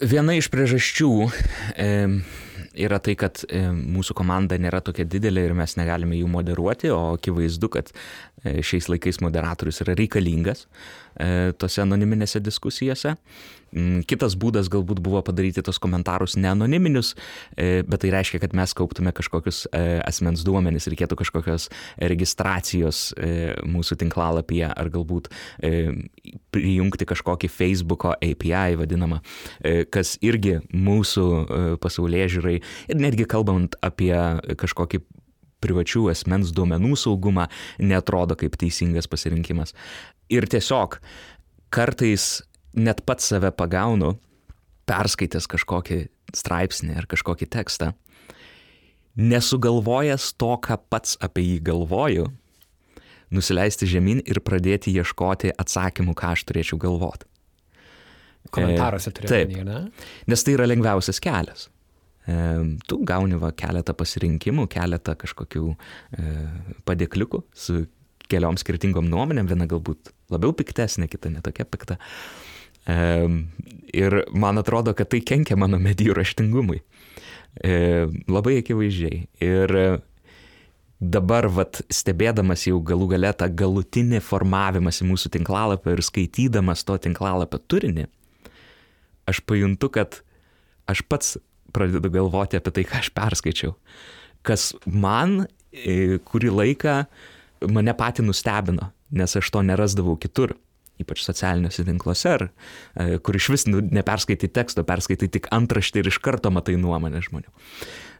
[0.00, 1.10] Viena iš priežasčių
[1.76, 1.88] e,
[2.74, 7.14] yra tai, kad e, mūsų komanda nėra tokia didelė ir mes negalime jų moderuoti, o
[7.16, 10.66] akivaizdu, kad e, šiais laikais moderatorius yra reikalingas
[11.16, 13.16] e, tose anoniminėse diskusijose.
[13.70, 17.12] Mm, kitas būdas galbūt buvo padaryti tos komentarus neanoniminius,
[17.54, 19.60] bet tai reiškia, kad mes kauptume kažkokius
[20.02, 21.68] asmens duomenis, reikėtų kažkokios
[22.02, 23.12] registracijos
[23.62, 25.30] mūsų tinklalapyje ar galbūt
[26.50, 29.20] prijungti kažkokį Facebook'o API vadinamą,
[29.94, 31.28] kas irgi mūsų
[31.82, 34.14] pasaulyje žiūrai ir netgi kalbant apie
[34.58, 35.02] kažkokį
[35.60, 37.46] privačių asmens duomenų saugumą
[37.82, 39.74] netrodo kaip teisingas pasirinkimas.
[40.32, 40.98] Ir tiesiog
[41.72, 42.40] kartais
[42.74, 44.14] net pats save pagaunu,
[44.90, 46.04] perskaitęs kažkokį
[46.36, 47.92] straipsnį ar kažkokį tekstą,
[49.20, 52.28] nesugalvojęs to, ką pats apie jį galvoju,
[53.34, 57.26] nusileisti žemyn ir pradėti ieškoti atsakymų, ką aš turėčiau galvoti.
[58.54, 59.82] Komentaruose turėtų, ne?
[60.30, 61.68] Nes tai yra lengviausias kelias
[62.86, 66.34] tu gauni va keletą pasirinkimų, keletą kažkokių e,
[66.88, 67.84] padėkliukų su
[68.30, 71.98] keliom skirtingom nuomonėm, viena galbūt labiau piktesnė, kita netokia pikta.
[72.86, 72.98] E,
[73.96, 76.82] ir man atrodo, kad tai kenkia mano medijų raštingumui.
[77.64, 79.24] E, labai akivaizdžiai.
[79.42, 79.74] Ir
[81.00, 87.58] dabar, vat, stebėdamas jau galų galę tą galutinį formavimąsi mūsų tinklalapio ir skaitydamas to tinklalapio
[87.58, 88.06] turinį,
[89.30, 90.20] aš pajuntu, kad
[90.90, 91.38] aš pats
[91.72, 93.74] pradedu galvoti apie tai, ką aš perskaičiau.
[94.46, 96.96] Kas man e, kurį laiką
[97.70, 100.56] mane patį nustebino, nes aš to nerasdavau kitur
[101.00, 102.46] ypač socialiniuose tinkluose, ar,
[102.94, 107.22] e, kur iš vis nu, neperskaitai teksto, perskaitai tik antraštį ir iš karto matai nuomonę
[107.24, 107.48] žmonių.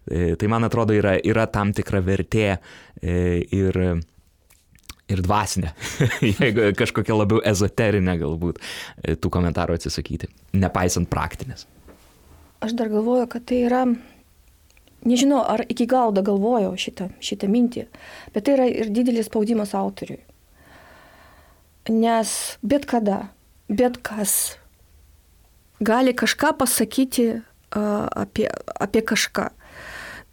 [0.09, 2.55] E, tai man atrodo yra, yra tam tikra vertė
[3.03, 3.77] ir,
[5.13, 5.75] ir dvasinė,
[6.41, 8.63] jeigu kažkokia labiau ezoterinė galbūt
[9.21, 11.69] tų komentarų atsisakyti, nepaisant praktinės
[12.61, 13.85] aš dar galvoju, kad tai yra,
[15.09, 17.87] nežinau, ar iki galo galvojau šitą, šitą mintį,
[18.35, 20.21] bet tai yra ir didelis spaudimas autoriui.
[21.91, 23.31] Nes bet kada,
[23.69, 24.59] bet kas
[25.81, 29.49] gali kažką pasakyti uh, apie, apie kažką.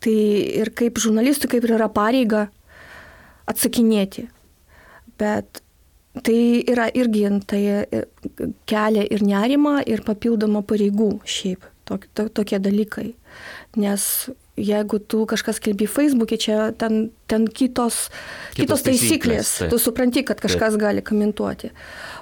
[0.03, 0.17] Tai
[0.61, 2.49] ir kaip žurnalistui, kaip ir yra pareiga
[3.49, 4.27] atsakinėti.
[5.17, 5.63] Bet
[6.27, 7.63] tai yra irgi, tai
[8.69, 13.13] kelia ir nerima, ir papildomą pareigų šiaip tok, to, tokie dalykai.
[13.79, 18.09] Nes jeigu tu kažkas kelbi Facebook'e, čia ten, ten kitos,
[18.57, 20.81] kitos, kitos taisyklės, taisyklės tu supranti, kad kažkas taip.
[20.81, 21.69] gali komentuoti.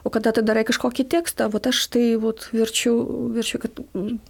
[0.03, 2.93] O kada tu darai kažkokį tekstą, vat aš tai vat, virčiu,
[3.33, 3.79] virčiu, kad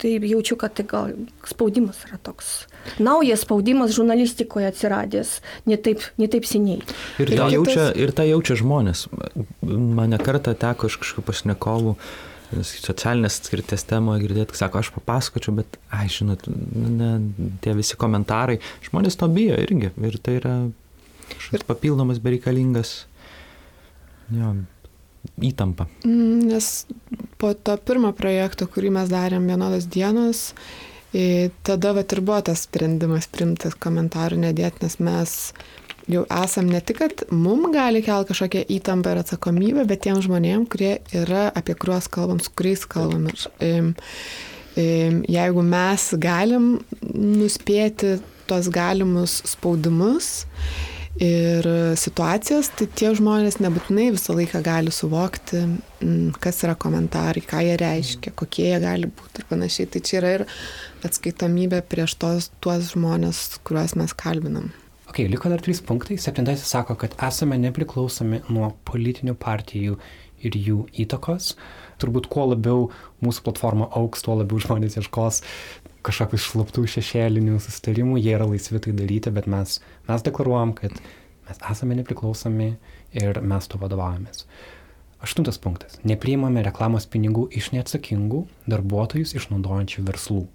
[0.01, 1.17] tai jaučiu, kad tai gal
[1.49, 2.67] spaudimas yra toks.
[3.01, 6.85] Naujas spaudimas žurnalistikoje atsiradęs, ne taip, ne taip seniai.
[7.17, 9.07] Ir tą, jaučia, ir tą jaučia žmonės.
[9.65, 11.97] Mane kartą teko iš kažkokių pašnekovų
[12.63, 17.11] socialinės atskirties temoje girdėti, sako, aš papasakočiau, bet, ai, žinot, ne,
[17.65, 19.91] tie visi komentarai, žmonės to bijo irgi.
[20.05, 20.55] Ir tai yra
[21.33, 22.95] kažkoks papildomas bereikalingas
[24.33, 24.55] jo,
[25.43, 25.87] įtampa.
[26.05, 26.71] Mm, nes
[27.41, 30.51] po to pirmo projekto, kurį mes darėm vienodas dienos,
[31.65, 35.35] tada vat ir buvo tas sprendimas primtas komentarų nedėti, nes mes
[36.11, 40.67] jau esam ne tik, kad mum gali kelti kažkokią įtampą ir atsakomybę, bet tiem žmonėm,
[40.69, 43.29] kurie yra, apie kuriuos kalbam, su kuriais kalbam.
[43.63, 43.93] Ir
[44.75, 46.75] jeigu mes galim
[47.13, 48.17] nuspėti
[48.49, 50.45] tos galimus spaudimus
[51.15, 55.63] ir situacijas, tai tie žmonės nebūtinai visą laiką gali suvokti,
[56.43, 59.89] kas yra komentarai, ką jie reiškia, kokie jie gali būti ir panašiai.
[59.93, 60.47] Tai čia yra ir
[61.07, 64.73] atskaitomybė prieš tos, tuos žmonės, kuriuos mes kalbinam.
[65.15, 66.17] Ok, liko dar trys punktai.
[66.19, 69.95] Septintasis sako, kad esame nepriklausomi nuo politinių partijų
[70.43, 71.53] ir jų įtakos.
[72.03, 72.89] Turbūt kuo labiau
[73.23, 75.39] mūsų platforma auks, tuo labiau žmonės ieškos
[76.03, 79.79] kažkokių slaptų šešėlinių sustarimų, jie yra laisvi tai daryti, bet mes,
[80.11, 80.99] mes deklaruojam, kad
[81.47, 82.73] mes esame nepriklausomi
[83.15, 84.43] ir mes to vadovaujamės.
[85.23, 85.95] Aštuntas punktas.
[86.03, 90.47] Nepriimame reklamos pinigų iš neatsakingų darbuotojus išnaudojančių verslų.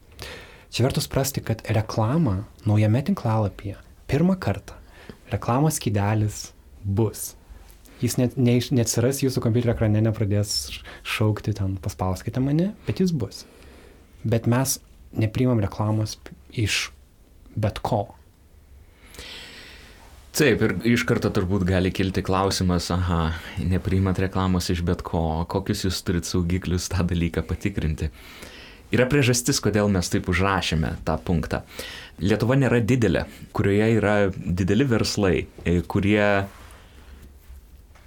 [0.69, 4.75] Čia vertus prasti, kad reklama naujame tinklalapyje pirmą kartą
[5.31, 6.51] reklamos skydelis
[6.85, 7.35] bus.
[8.01, 13.45] Jis net, ne, neatsiras jūsų kompiuterio ekrane, nepradės šaukti ten, paspauskite mane, bet jis bus.
[14.25, 14.79] Bet mes
[15.13, 16.17] neprimam reklamos
[16.51, 16.89] iš
[17.61, 18.07] bet ko.
[20.31, 25.85] Taip, ir iš karto turbūt gali kilti klausimas, aha, nepriimat reklamos iš bet ko, kokius
[25.85, 28.09] jūs turit saugiklius tą dalyką patikrinti.
[28.91, 31.63] Yra priežastis, kodėl mes taip užrašėme tą punktą.
[32.21, 33.25] Lietuva nėra didelė,
[33.57, 36.49] kurioje yra dideli verslai, e, kurie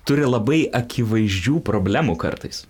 [0.03, 2.65] turi labai akivaizdžių problemų kartais.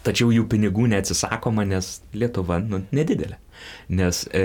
[0.00, 3.36] tačiau jų pinigų neatsisakoma, nes Lietuva nu, nedidelė.
[3.92, 4.44] Nes e,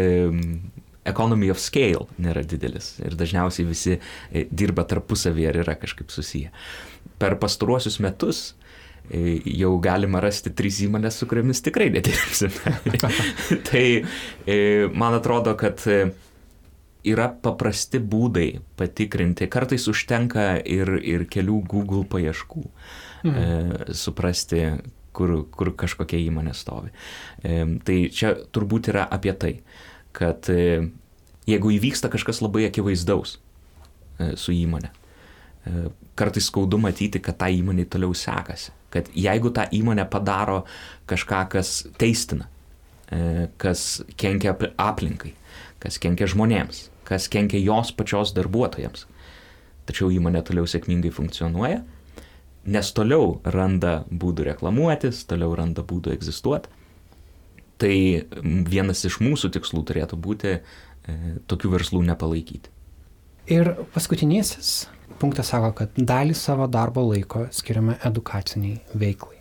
[1.08, 6.52] economy of scale nėra didelis ir dažniausiai visi e, dirba tarpusavį ir yra kažkaip susiję.
[7.22, 8.42] Per pastaruosius metus
[9.10, 12.76] jau galima rasti trys įmonės, su kuriamis tikrai nedirbsime.
[13.70, 13.86] tai
[14.48, 14.58] e,
[14.94, 15.84] man atrodo, kad
[17.06, 18.50] yra paprasti būdai
[18.80, 22.64] patikrinti, kartais užtenka ir, ir kelių Google paieškų,
[23.28, 23.36] mhm.
[23.36, 24.64] e, suprasti,
[25.16, 26.94] kur, kur kažkokia įmonė stovi.
[27.44, 29.60] E, tai čia turbūt yra apie tai
[30.16, 30.88] kad e,
[31.50, 35.86] jeigu įvyksta kažkas labai akivaizdaus e, su įmonė, e,
[36.18, 38.72] kartais skaudu matyti, kad tą įmonį toliau sekasi.
[38.96, 40.64] Kad jeigu tą įmonę padaro
[41.10, 42.48] kažką, kas teistina,
[43.62, 45.34] kas kenkia aplinkai,
[45.84, 49.06] kas kenkia žmonėms, kas kenkia jos pačios darbuotojams,
[49.86, 51.84] tačiau įmonė toliau sėkmingai funkcionuoja,
[52.66, 56.72] nes toliau randa būdų reklamuotis, toliau randa būdų egzistuoti,
[57.82, 57.96] Tai
[58.72, 60.62] vienas iš mūsų tikslų turėtų būti e,
[61.52, 62.72] tokių verslų nepalaikyti.
[63.52, 64.88] Ir paskutinysis
[65.22, 69.40] punktas sako, kad dalį savo darbo laiko skiriame edukaciniai veiklai.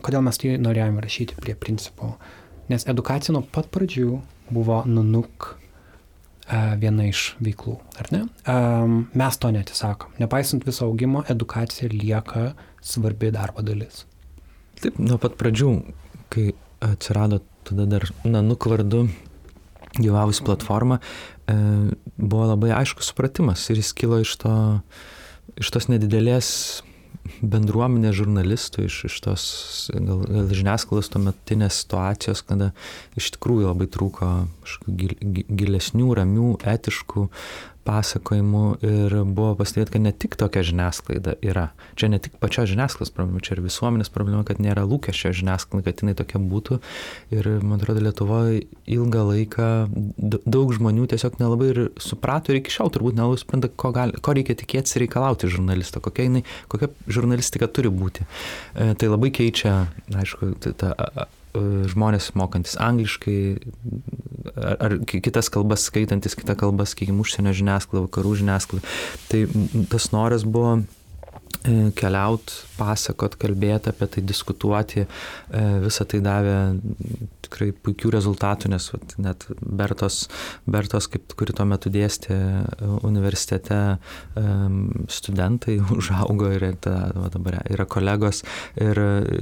[0.00, 2.14] Kodėl mes tai norėjome rašyti prie principų?
[2.70, 4.20] Nes edukacija nuo pat pradžių
[4.54, 8.22] buvo nunuk e, viena iš veiklų, ar ne?
[8.48, 10.14] Um, mes to netisakom.
[10.22, 14.04] Nepaisant viso augimo, edukacija lieka svarbi darbo dalis.
[14.80, 15.72] Taip, nuo pat pradžių,
[16.32, 19.08] kai atsirado tada dar Nanuk vardu
[19.98, 21.00] gyvavusi platforma, e,
[22.16, 24.54] buvo labai aiškus supratimas ir jis kilo iš, to,
[25.60, 26.50] iš tos nedidelės
[27.40, 29.44] bendruomenė žurnalistų iš, iš tos
[29.92, 32.70] gal, gal žiniasklaidos tuometinės situacijos, kada
[33.18, 34.30] iš tikrųjų labai trūko
[34.86, 37.28] gil, gilesnių, ramių, etiškų
[37.90, 41.70] pasakojimų ir buvo pastebėta, kad ne tik tokia žiniasklaida yra.
[41.98, 46.04] Čia ne tik pačios žiniasklaidos problema, čia ir visuomenės problema, kad nėra lūkesčio žiniasklaida, kad
[46.04, 46.80] jinai tokia būtų.
[47.34, 49.68] Ir man atrodo, Lietuvoje ilgą laiką
[50.46, 54.34] daug žmonių tiesiog nelabai ir suprato ir iki šiol turbūt nelabai supranta, ko, gali, ko
[54.36, 58.24] reikia tikėtis ir reikalauti žurnalisto, kokia, jinai, kokia žurnalistika turi būti.
[58.74, 59.82] E, tai labai keičia,
[60.14, 63.40] aišku, E, žmonės mokantis angliškai
[64.54, 68.94] ar, ar kitas kalbas skaitantis kitą kalbą, sakykime, užsienio žiniasklaidą, vakarų žiniasklaidą.
[69.30, 69.42] Tai
[69.92, 76.56] tas noras buvo e, keliaut, pasakot, kalbėti apie tai, diskutuoti, e, visą tai davė
[77.46, 80.22] tikrai puikių rezultatų, nes vat, net Bertos,
[80.70, 82.36] Bertos kaip, kuri tuo metu dėstė
[83.06, 83.80] universitete,
[85.10, 88.44] studentai užaugo ir ta, va, dabar yra kolegos
[88.80, 89.00] ir,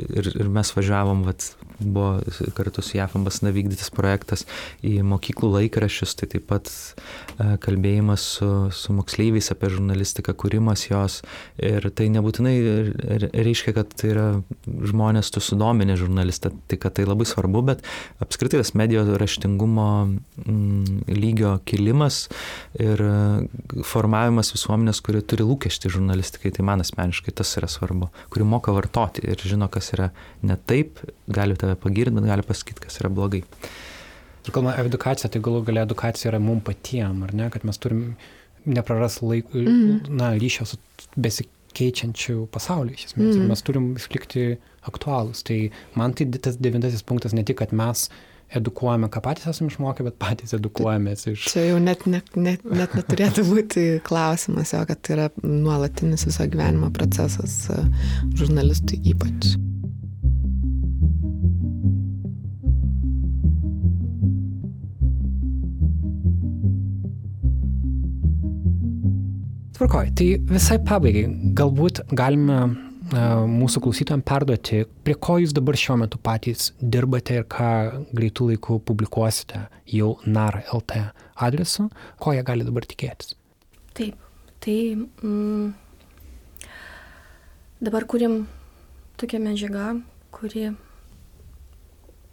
[0.08, 2.20] ir, ir mes važiavom vat, buvo
[2.56, 4.44] kartu su JAF ambasada vykdytas projektas
[4.82, 11.20] į mokyklų laikraščius, tai taip pat e, kalbėjimas su, su moksleiviais apie žurnalistiką, kūrimas jos.
[11.62, 12.56] Ir tai nebūtinai
[13.32, 14.26] reiškia, kad tai yra
[14.66, 17.84] žmonės tu sudominė žurnalistą, tai kad tai labai svarbu, bet
[18.24, 22.26] apskritai tas medijos raštingumo mm, lygio kilimas
[22.80, 23.02] ir
[23.88, 29.26] formavimas visuomenės, kuri turi lūkesti žurnalistikai, tai man asmeniškai tas yra svarbu, kuri moka vartoti
[29.28, 30.10] ir žino, kas yra
[30.46, 33.44] ne taip, gali tave pagirti, bet gali pasakyti, kas yra blogai.
[34.46, 37.80] Ir kalbame apie edukaciją, tai galų galia edukacija yra mums patiems, ar ne, kad mes
[37.82, 38.02] turim
[38.68, 40.08] nepraras laiko, mm.
[40.16, 40.78] na, ryšio su
[41.78, 43.36] besikeičiančiu pasauliu iš esmės.
[43.36, 43.42] Mm.
[43.42, 44.58] Ir mes turim išlikti
[44.88, 45.44] aktualūs.
[45.46, 48.08] Tai man tai tas devintasis punktas ne tik, kad mes
[48.48, 51.48] edukuojame, ką patys esame išmokę, bet patys edukuojamės iš...
[51.52, 56.48] Čia jau net, net, net, net neturėtų būti klausimas, jo, kad tai yra nuolatinis viso
[56.48, 57.66] gyvenimo procesas
[58.40, 59.52] žurnalistui ypač.
[69.78, 72.54] Tvarkoj, tai visai pabaigai, galbūt galime
[73.46, 77.68] mūsų klausytojams perduoti, prie ko jūs dabar šiuo metu patys dirbate ir ką
[78.10, 79.60] greitų laikų publikuosite
[79.94, 81.04] jau NAR LT
[81.46, 81.86] adresu,
[82.18, 83.36] ko jie gali dabar tikėtis.
[83.94, 84.18] Taip,
[84.58, 85.70] tai mm,
[87.78, 88.48] dabar kuriam
[89.22, 89.94] tokią medžiagą,
[90.34, 90.72] kuri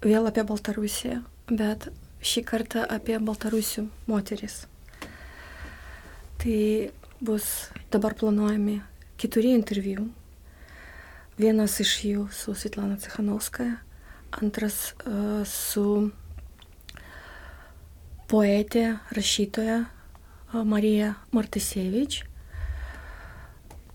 [0.01, 1.21] vėl apie Baltarusiją,
[1.53, 1.91] bet
[2.25, 4.63] šį kartą apie Baltarusių moteris.
[6.41, 6.61] Tai
[7.25, 8.81] bus dabar planuojami
[9.17, 10.05] keturi interviu.
[11.41, 13.79] Vienas iš jų su Svetlana Cechanovskaja,
[14.37, 16.11] antras uh, su
[18.29, 18.83] poetė,
[19.17, 22.21] rašytoja uh, Marija Martisevič,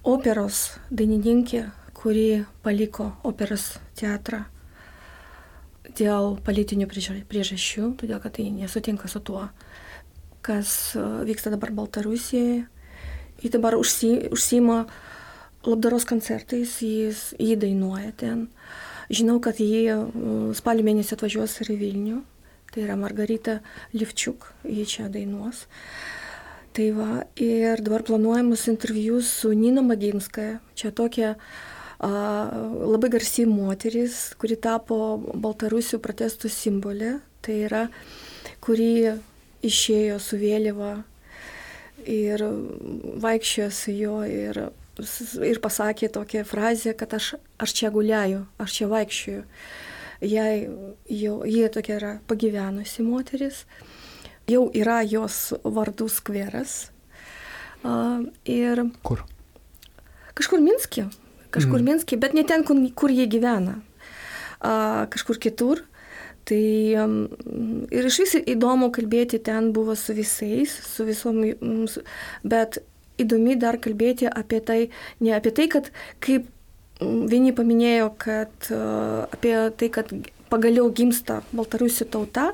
[0.03, 4.43] operos dainininkė, kuri paliko operos teatrą
[5.97, 6.91] dėl politinių
[7.31, 9.47] priežasčių, todėl kad tai nesutinka su tuo,
[10.43, 10.97] kas
[11.29, 12.67] vyksta dabar Baltarusijoje
[13.41, 14.85] Ji dabar užsi, užsima
[15.65, 18.49] labdaros koncertais, jis, jį dainuoja ten.
[19.11, 19.97] Žinau, kad jie
[20.57, 22.21] spalio mėnesį atvažiuos ir į Vilnių.
[22.71, 23.57] Tai yra Margarita
[23.91, 25.65] Livčiuk, jie čia dainuos.
[26.71, 30.61] Tai va, ir dabar planuojamus interviu su Nina Maginskaja.
[30.79, 32.11] Čia tokia a,
[32.87, 37.17] labai garsi moteris, kuri tapo Baltarusių protestų simbolė.
[37.43, 37.83] Tai yra,
[38.63, 39.17] kuri
[39.67, 41.01] išėjo su vėliava
[42.07, 42.45] ir
[43.21, 44.61] vaikščiojo su juo ir,
[45.47, 49.45] ir pasakė tokią frazę, kad aš, aš čia guliaju, aš čia vaikščioju.
[50.21, 50.69] Jai,
[51.09, 53.65] jau, jie tokia yra pagyvenusi moteris,
[54.51, 56.91] jau yra jos vardų skveras.
[57.81, 59.23] Uh, ir Kur?
[60.37, 61.07] kažkur Minskė,
[61.49, 61.87] kažkur mm.
[61.87, 63.79] Minskė, bet ne ten, kur, kur jie gyvena,
[64.61, 65.85] uh, kažkur kitur.
[66.51, 66.63] Tai
[67.95, 71.45] ir iš vis įdomu kalbėti ten buvo su visais, su visom,
[72.43, 72.81] bet
[73.23, 74.81] įdomi dar kalbėti apie tai,
[75.23, 75.93] ne apie tai, kad
[76.25, 76.49] kaip
[77.01, 78.71] vieni paminėjo, kad
[79.31, 80.11] apie tai, kad
[80.51, 82.51] pagaliau gimsta Baltarusių tauta,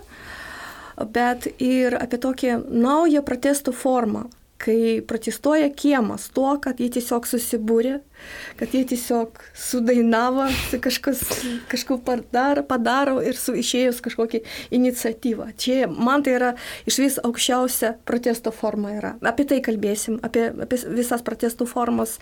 [1.17, 4.27] bet ir apie tokią naują protestų formą,
[4.59, 7.99] kai protestuoja kiemas tuo, kad jie tiesiog susibūrė,
[8.57, 10.47] kad jie tiesiog sudainavo,
[10.85, 11.23] kažkas
[11.71, 14.41] kažkur padaro, padaro ir su išėjus kažkokią
[14.77, 15.51] iniciatyvą.
[15.61, 16.53] Čia man tai yra
[16.89, 19.15] iš vis aukščiausia protesto forma yra.
[19.29, 22.17] Apie tai kalbėsim, apie, apie visas protestų formas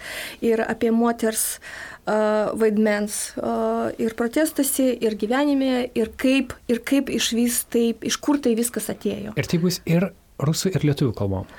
[0.45, 7.32] ir apie moters uh, vaidmens uh, ir protestuose, ir gyvenime, ir kaip, ir kaip iš
[7.39, 9.39] vis taip, iš kur tai viskas atėjo.
[9.39, 10.11] Ir tai bus ir
[10.43, 11.51] rusų, ir lietuvių kalbom.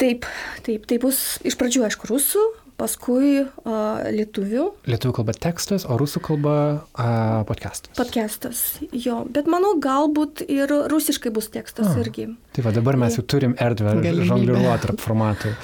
[0.00, 0.26] Taip,
[0.66, 2.42] taip, tai bus iš pradžių, aišku, rusų,
[2.80, 4.64] paskui uh, lietuvių.
[4.90, 7.92] Lietuvių kalba tekstas, o rusų kalba uh, podcastas.
[7.98, 12.30] Podcastas, jo, bet manau, galbūt ir rusiškai bus tekstas A, irgi.
[12.56, 15.54] Tai va dabar mes jau turim erdvę žongliruoti tarp formatų.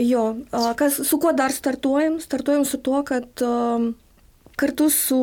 [0.00, 2.18] Jo, uh, kas, su kuo dar startuojam?
[2.22, 3.90] Startuojam su tuo, kad uh,
[4.60, 5.20] kartu su,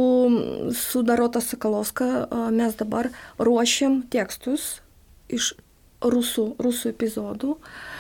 [0.78, 4.78] su Darota Sakalovska uh, mes dabar ruošiam tekstus
[5.32, 5.54] iš
[6.02, 7.56] rusų, rusų epizodų.
[7.56, 7.91] Uh,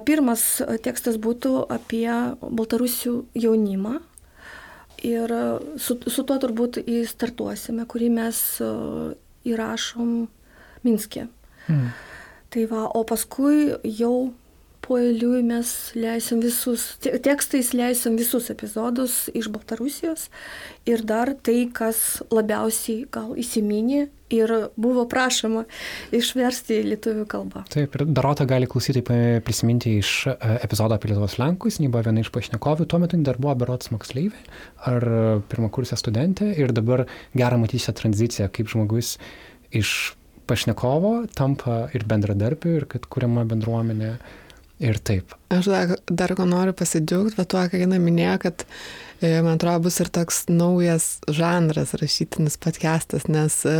[0.00, 2.08] Pirmas tekstas būtų apie
[2.40, 3.98] baltarusių jaunimą.
[5.02, 5.32] Ir
[5.82, 8.38] su, su tuo turbūt įstartuosime, kurį mes
[9.50, 10.12] įrašom
[10.86, 11.26] Minske.
[11.66, 11.90] Mm.
[12.52, 14.32] Tai va, o paskui jau
[14.82, 15.68] po eiliui mes
[15.98, 20.26] leisim visus, tekstais leisim visus epizodus iš Baltarusijos
[20.88, 25.64] ir dar tai, kas labiausiai gal įsiminė ir buvo prašoma
[26.14, 27.64] išversti į lietuvių kalbą.
[27.72, 29.02] Taip, ir Darota gali klausytai
[29.44, 33.38] prisiminti iš e, epizodo apie Lietuvos Lenkus, ji buvo viena iš pašnekovių, tuo metu dar
[33.42, 34.40] buvo berots moksleivė
[34.88, 35.06] ar
[35.52, 37.04] pirmakursė studentė ir dabar
[37.36, 39.18] gerą matysite tranziciją, kaip žmogus
[39.72, 40.14] iš
[40.48, 44.16] pašnekovo tampa ir bendradarbiu ir kad kuriama bendruomenė
[44.82, 45.36] Ir taip.
[45.54, 48.64] Aš dar, dar ko noriu pasidžiaugti, bet tuo, ką Gina minėjo, kad
[49.22, 53.74] man atrodo, bus ir toks naujas žanras rašytinis podcastas, nes e,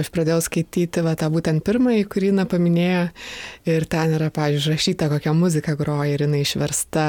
[0.00, 3.02] aš pradėjau skaityti va, tą būtent pirmąjį, kurį na paminėjo
[3.68, 7.04] ir ten yra, pavyzdžiui, rašyta, kokia muzika groja ir jinai išversta,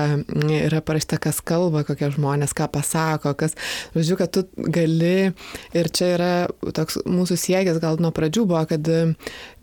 [0.59, 3.55] yra parašyta, kas kalba, kokie žmonės, ką pasako, kas,
[3.95, 5.32] žodžiu, kad tu gali
[5.74, 6.32] ir čia yra
[6.76, 8.91] toks mūsų siekis gal nuo pradžių buvo, kad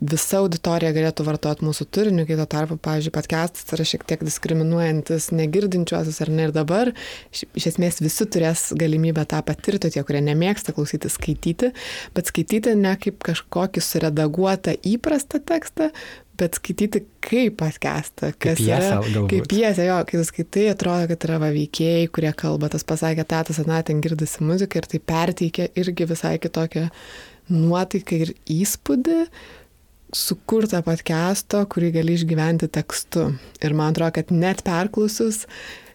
[0.01, 5.31] visa auditorija galėtų vartoti mūsų turinį, kai tuo tarpu, pavyzdžiui, podcastas yra šiek tiek diskriminuojantis
[5.37, 6.95] negirdinčiuosius ar ne ir dabar,
[7.35, 11.73] iš esmės esmės visi turės galimybę tą patirti, tie, kurie nemėgsta klausyti, skaityti,
[12.17, 15.91] bet skaityti ne kaip kažkokį suredaguotą įprastą tekstą,
[16.41, 19.01] bet skaityti kaip podcastą, kas kaip pjesę, yra.
[19.05, 19.31] Galbūt.
[19.33, 23.27] Kaip pjesę, jo, kai tu skaitai, atrodo, kad yra va veikėjai, kurie kalba, tas pasakė,
[23.29, 26.89] tatas, na, ten girdisi muzika ir tai perteikia irgi visai kitokią
[27.51, 29.21] nuotaiką ir įspūdį
[30.17, 33.31] sukurtą podcast'o, kurį gali išgyventi tekstu.
[33.63, 35.45] Ir man atrodo, kad net perklausus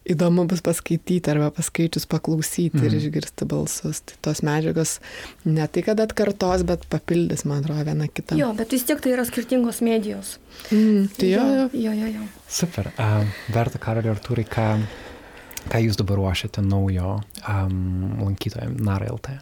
[0.05, 2.83] įdomu bus paskaityti arba paskaičius paklausyti mm.
[2.83, 2.99] ir mhm.
[3.01, 4.01] išgirsti balsus.
[4.05, 4.97] Tai tos medžiagos
[5.47, 8.37] ne tai, kad atkartos, bet papildys, man atrodo, viena kitą.
[8.39, 10.35] Jo, bet vis tiek tai yra skirtingos medijos.
[10.69, 11.65] Mm, tai jo, jo.
[11.87, 12.29] jo, jo, jo.
[12.59, 12.91] Super.
[12.95, 14.67] Uh, Berta, Karolė, Artūrai, ką,
[15.73, 17.17] ką jūs dabar ruošiate naujo
[17.49, 17.79] um,
[18.21, 19.33] lankytojams NARLT?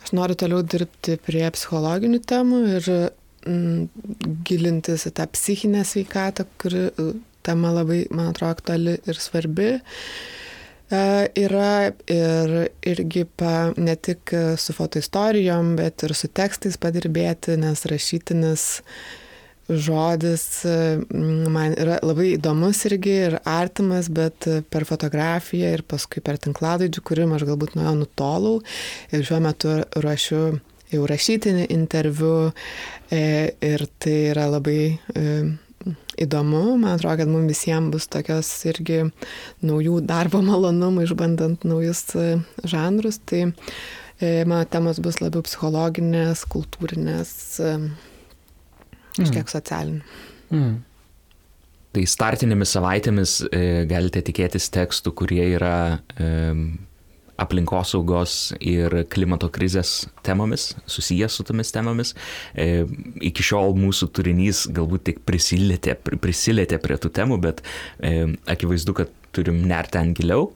[0.00, 6.86] Aš noriu toliau dirbti prie psichologinių temų ir mm, gilintis į tą psichinę sveikatą, kuri
[7.46, 9.70] tema labai, man atrodo, aktuali ir svarbi.
[10.90, 11.00] E,
[11.38, 12.54] yra ir
[12.92, 18.68] irgi pa, ne tik su fotoistorijom, bet ir su tekstais padirbėti, nes rašytinis
[19.70, 20.64] žodis
[21.14, 27.38] man yra labai įdomus irgi ir artimas, bet per fotografiją ir paskui per tinklalaidžių kūrimą
[27.38, 28.56] aš galbūt nuo jo nutolau
[29.14, 30.42] ir šiuo metu ruošiu
[30.90, 32.50] jau rašytinį interviu
[33.14, 33.22] e,
[33.62, 35.26] ir tai yra labai e,
[36.20, 39.02] įdomu, man atrodo, kad mums visiems bus tokios irgi
[39.64, 42.28] naujų darbo malonumų, išbandant naujus e,
[42.68, 43.22] žanrus.
[43.24, 43.48] Tai
[44.20, 47.30] E, mano temos bus labiau psichologinės, kultūrinės,
[47.64, 47.70] e,
[49.16, 49.52] kažkiek mm.
[49.54, 50.18] socialinės.
[50.52, 50.74] Mm.
[51.96, 56.28] Tai startinėmis savaitėmis e, galite tikėtis tekstų, kurie yra e,
[57.40, 62.14] aplinkosaugos ir klimato krizės temomis, susijęs su tomis temomis.
[62.54, 62.84] E,
[63.30, 67.64] iki šiol mūsų turinys galbūt tik prisilietė, prisilietė prie tų temų, bet
[67.98, 70.50] e, akivaizdu, kad turim nerti ten giliau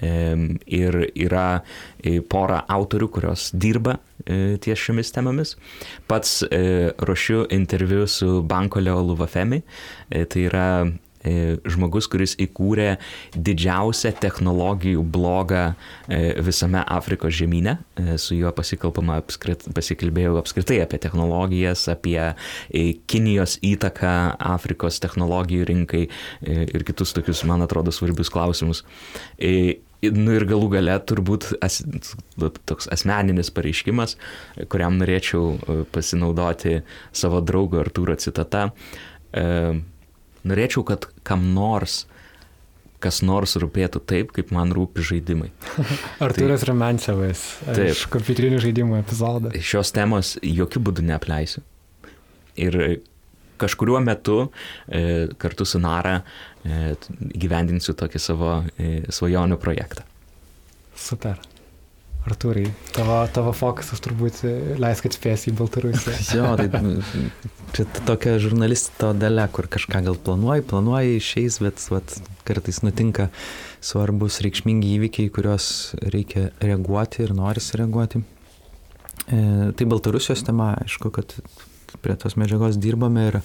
[0.00, 1.62] ir yra
[2.04, 5.56] e, pora autorių, kurios dirba e, ties šiomis temomis.
[6.08, 9.62] Pats e, ruošiu interviu su Banko Leo Luvafemi,
[10.10, 10.68] tai yra
[11.66, 12.96] žmogus, kuris įkūrė
[13.34, 15.64] didžiausią technologijų blogą
[16.46, 17.76] visame Afrikos žemynė.
[18.20, 22.18] Su juo apskrit, pasikalbėjau apskritai apie technologijas, apie
[23.10, 26.06] Kinijos įtaką Afrikos technologijų rinkai
[26.46, 28.84] ir kitus tokius, man atrodo, svarbius klausimus.
[30.04, 31.80] Nu ir galų gale turbūt as,
[32.68, 34.16] toks asmeninis pareiškimas,
[34.70, 36.80] kuriam norėčiau e, pasinaudoti
[37.16, 38.68] savo draugo Artūro citata.
[39.32, 39.46] E,
[40.46, 42.04] norėčiau, kad kam nors
[43.02, 45.50] kas nors rūpėtų taip, kaip man rūpi žaidimai.
[46.24, 47.42] Arturas tai, Rumencevas
[47.84, 49.52] iš kompiuterinių žaidimų epizodo.
[49.60, 51.62] Šios temos jokių būdų neapleisiu.
[52.56, 52.78] Ir
[53.60, 54.38] kažkuriuo metu
[54.88, 56.94] e, kartu su Nara e,
[57.36, 60.06] gyvendinsiu tokį savo e, svajonių projektą.
[60.96, 61.40] Super.
[62.26, 64.40] Arturai, tavo, tavo fokusas turbūt
[64.82, 66.16] leis, kad spėsi į Baltarusiją.
[66.38, 66.80] jo, tai
[67.76, 72.16] čia tokia žurnalisto dalė, kur kažką gal planuoji, planuoji, išeis, bet vat,
[72.48, 73.28] kartais nutinka
[73.84, 75.68] svarbus reikšmingi įvykiai, kuriuos
[76.02, 78.24] reikia reaguoti ir norisi reaguoti.
[79.26, 79.38] E,
[79.78, 81.38] tai Baltarusijos tema, aišku, kad
[82.02, 83.40] prie tos medžiagos dirbame ir,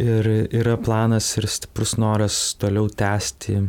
[0.00, 3.60] ir yra planas ir stiprus noras toliau tęsti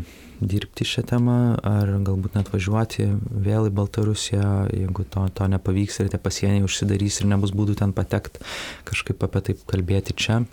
[0.50, 1.38] dirbti šią temą,
[1.68, 3.08] ar galbūt net važiuoti
[3.46, 7.96] vėl į Baltarusiją, jeigu to, to nepavyks ir tie pasieniai užsidarys ir nebus būdų ten
[7.96, 8.44] patekti,
[8.89, 10.44] kažkaip apie tai kalbėti čia.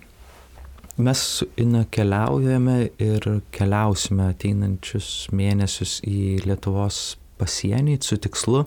[1.01, 8.67] Mes su Ina keliaujame ir keliausime ateinančius mėnesius į Lietuvos pasienį su tikslu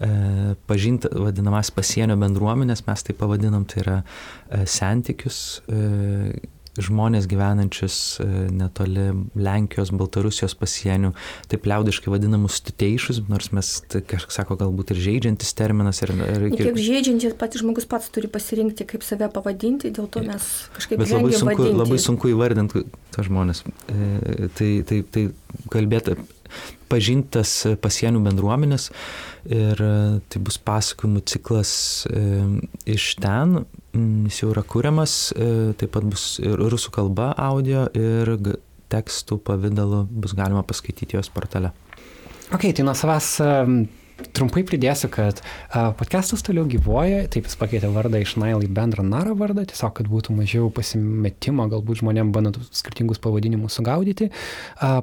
[0.00, 5.80] E, pažinti vadinamas pasienio bendruomenės, mes tai pavadinam, tai yra e, santykius e,
[6.78, 7.96] žmonės gyvenančius
[8.54, 11.12] netoli Lenkijos, Baltarusijos pasienių,
[11.50, 16.02] taip liaudiškai vadinamus tuteišus, nors mes, kažkas sako, galbūt ir žaidžiantis terminas.
[16.04, 16.56] Ir, ir, ir...
[16.60, 21.14] Kiek žaidžiantis pats žmogus pats turi pasirinkti, kaip save pavadinti, dėl to mes kažkaip Bet
[21.14, 21.80] labai sunku, vadinti.
[21.82, 22.84] labai sunku įvardinti
[23.16, 23.64] tą žmonės.
[24.58, 25.26] Tai, tai, tai
[25.72, 26.18] kalbėti
[26.90, 27.52] pažintas
[27.82, 28.88] pasienių bendruomenės
[29.48, 29.92] ir e,
[30.30, 31.72] tai bus pasakojimų ciklas
[32.10, 32.24] e,
[32.90, 33.62] iš ten,
[33.94, 38.36] jis jau yra kuriamas, e, taip pat bus ir rusų kalba audio ir
[38.90, 41.72] tekstų pavydalu bus galima paskaityti jos portale.
[42.50, 43.32] Ok, tai nuo savęs
[44.36, 45.40] Trumpai pridėsiu, kad
[45.98, 50.10] podcastas toliau gyvoja, taip jis pakeitė vardą iš Nail į bendrą narą vardą, tiesiog, kad
[50.10, 54.30] būtų mažiau pasimetimo, galbūt žmonėm bandant skirtingus pavadinimus sugaudyti.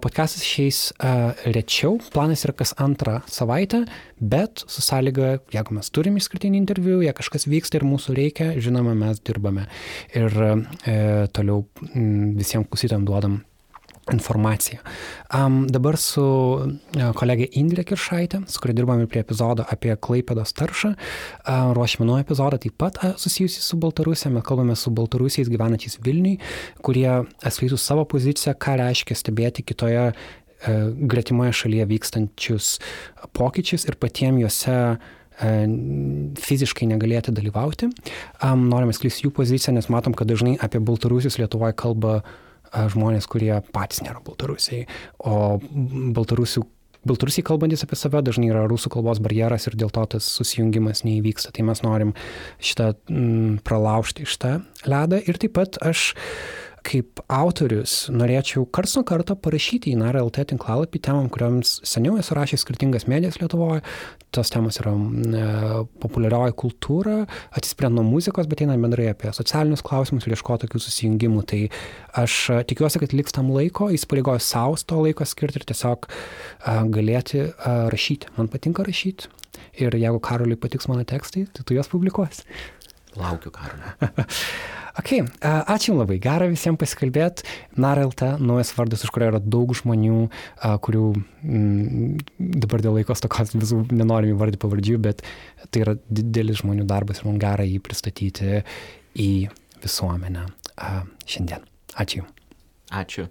[0.04, 3.84] Podcastas uh, rečiau, planas yra kas antrą savaitę,
[4.20, 8.96] bet su sąlyga, jeigu mes turime išskirtinį interviu, jei kažkas vyksta ir mūsų reikia, žinoma,
[8.98, 9.68] mes dirbame.
[10.18, 13.42] Ir uh, toliau visiems klausytėm duodam
[14.14, 14.80] informaciją.
[15.34, 20.94] Um, dabar su uh, kolegė Indrė Kiršaitė, su kuria dirbame prie epizodo apie Klaipėdos taršą,
[20.94, 26.00] uh, ruošiame nuo epizodą taip pat uh, susijusį su Baltarusija, mes kalbame su Baltarusiais gyvenančiais
[26.06, 26.38] Vilniui,
[26.86, 30.12] kurie atskleistų savo poziciją, ką reiškia stebėti kitoje
[30.98, 32.70] gretimoje šalyje vykstančius
[33.38, 34.78] pokyčius ir patiems juose
[35.38, 37.92] fiziškai negalėti dalyvauti.
[38.42, 42.32] Um, norime skleisti jų poziciją, nes matom, kad dažnai apie Baltarusius Lietuvoje kalba uh,
[42.94, 44.88] žmonės, kurie patys nėra baltarusiai,
[45.20, 45.60] o
[46.18, 46.66] baltarusių
[47.08, 51.54] Baltarusiai kalbantis apie save dažnai yra rusų kalbos barjeras ir dėl to tas susijungimas neįvyksta.
[51.56, 52.14] Tai mes norim
[52.60, 54.54] šitą mm, pralaužti iš tą
[54.90, 55.22] ledą.
[55.24, 56.10] Ir taip pat aš
[56.88, 62.38] kaip autorius norėčiau karts nuo karto parašyti į NARA LT tinklalapį temam, kuriams seniau esu
[62.38, 63.84] rašęs skirtingas medijas Lietuvoje.
[64.36, 65.44] Tos temos yra e,
[66.04, 67.18] populiarioji kultūra,
[67.58, 71.44] atsispiriant nuo muzikos, bet eina bendrai apie socialinius klausimus ir ieško tokių susijungimų.
[71.52, 71.62] Tai
[72.24, 76.78] aš e, tikiuosi, kad liks tam laiko, įsipareigoju savo to laiko skirti ir tiesiog e,
[76.96, 77.52] galėti e,
[77.94, 78.36] rašyti.
[78.40, 79.34] Man patinka rašyti.
[79.78, 82.46] Ir jeigu Karoliui patiks mano tekstai, tai tu juos publikuosi.
[83.20, 83.96] Laukiu, Karoliu.
[84.98, 85.12] Ok,
[85.46, 87.46] ačiū labai, gera visiems pasikalbėti.
[87.78, 90.24] Narelta, naujas vardas, už kurio yra daug žmonių,
[90.88, 91.22] kurių m,
[91.60, 95.22] mm, dabar dėl laikos tokos visų nenorim įvardyti pavardžių, bet
[95.70, 98.64] tai yra didelis žmonių darbas ir man gera jį pristatyti
[99.14, 99.32] į
[99.86, 100.50] visuomenę
[101.30, 101.70] šiandien.
[101.94, 103.30] Ačiū.。Ačiū.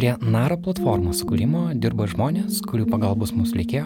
[0.00, 3.82] Prie NARA platformos sukūrimo dirba žmonės, kurių pagalbos mums reikėjo.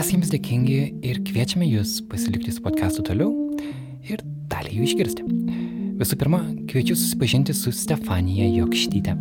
[0.00, 3.28] Esame jums dėkingi ir kviečiame jūs pasilikti su podcastu toliau
[4.08, 5.26] ir dalį jų išgirsti.
[6.00, 6.40] Visų pirma,
[6.72, 9.12] kviečiu susipažinti su Stefanija Jokštytė,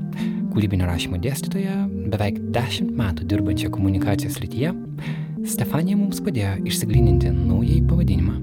[0.53, 1.75] kūrybinio rašymo dėstytoja,
[2.15, 4.71] beveik 10 metų dirbančia komunikacijos rytyje.
[5.51, 8.39] Stefanija mums padėjo išsigryninti naująjį pavadinimą.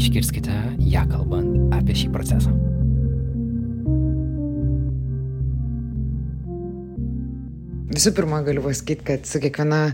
[0.00, 0.56] Išgirskite
[0.88, 2.56] ją kalbant apie šį procesą.
[7.92, 9.90] Visų pirma, galiu pasakyti, kad su kiekviena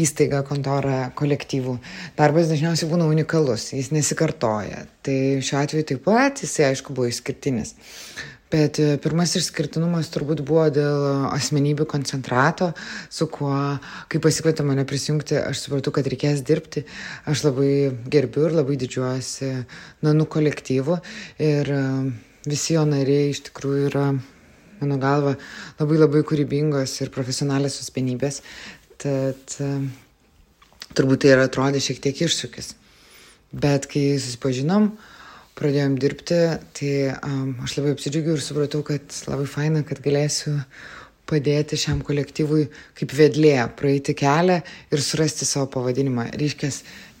[0.00, 1.74] įstaiga, kontora, kolektyvų
[2.16, 4.86] darbas dažniausiai būna unikalus, jis nesikartoja.
[5.04, 7.74] Tai šiuo atveju taip pat jisai, aišku, buvo išskirtinis.
[8.54, 12.70] Bet e, pirmas išskirtinumas turbūt buvo dėl asmenybių koncentrato,
[13.12, 13.52] su kuo,
[14.08, 16.86] kai pasikvietė mane prisijungti, aš supratau, kad reikės dirbti.
[17.28, 17.72] Aš labai
[18.08, 19.50] gerbiu ir labai didžiuojuosi
[20.06, 20.96] nanų kolektyvu
[21.44, 21.82] ir e,
[22.48, 24.06] visi jo nariai iš tikrųjų yra
[24.84, 25.34] mano galva,
[25.80, 28.42] labai labai kūrybingos ir profesionalios asmenybės.
[29.00, 29.72] Tad e,
[30.94, 32.74] turbūt tai ir atrodė šiek tiek iššūkis.
[33.54, 34.92] Bet kai susipažinom,
[35.54, 36.40] pradėjom dirbti,
[36.74, 40.56] tai um, aš labai apsidžiaugiau ir supratau, kad labai faina, kad galėsiu
[41.30, 42.66] padėti šiam kolektyvui
[42.98, 44.58] kaip vedlė praeiti kelią
[44.92, 46.28] ir surasti savo pavadinimą.
[46.40, 46.70] Reiškia,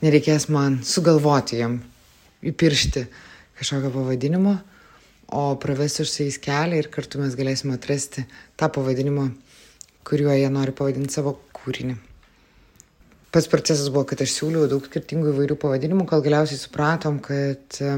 [0.04, 1.78] nereikės man sugalvoti jam
[2.44, 3.06] įpiršti
[3.60, 4.58] kažkokio pavadinimo,
[5.28, 8.26] o pravesiu su jais kelią ir kartu mes galėsime atrasti
[8.60, 9.28] tą pavadinimą,
[10.04, 11.96] kuriuo jie nori pavadinti savo kūrinį.
[13.34, 17.94] Pats procesas buvo, kad aš siūliau daug skirtingų įvairių pavadinimų, kol galiausiai supratom, kad e,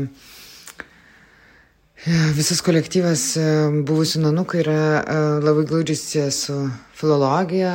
[2.39, 3.49] visas kolektyvas e,
[3.85, 6.57] buvusių nanukai yra e, labai glaudžiai su
[6.97, 7.75] filologija,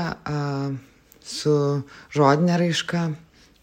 [1.21, 1.53] su
[2.17, 3.03] žodinė raiška,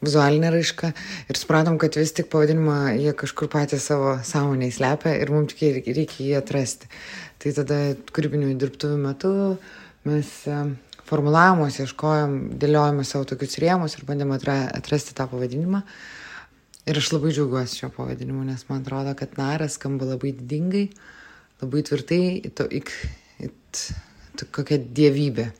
[0.04, 0.92] vizualinė raiška
[1.30, 5.90] ir supratom, kad vis tik pavadinimą jie kažkur patys savo sąmonėje slepia ir mums tik
[5.90, 6.90] reikia jį atrasti.
[7.42, 7.80] Tai tada
[8.14, 9.32] kūrybinių dirbtuvių metu
[10.06, 10.62] mes e,
[11.08, 15.82] formulavimus, ieškojom, dėliojame savo tokius rėmus ir bandėm atrasti tą pavadinimą.
[16.88, 20.86] Ir aš labai džiaugiuosi šio pavadinimu, nes man atrodo, kad naras skamba labai didingai,
[21.60, 22.92] labai tvirtai, it, it,
[23.44, 23.82] it,
[24.38, 25.50] it, kokia dievybė.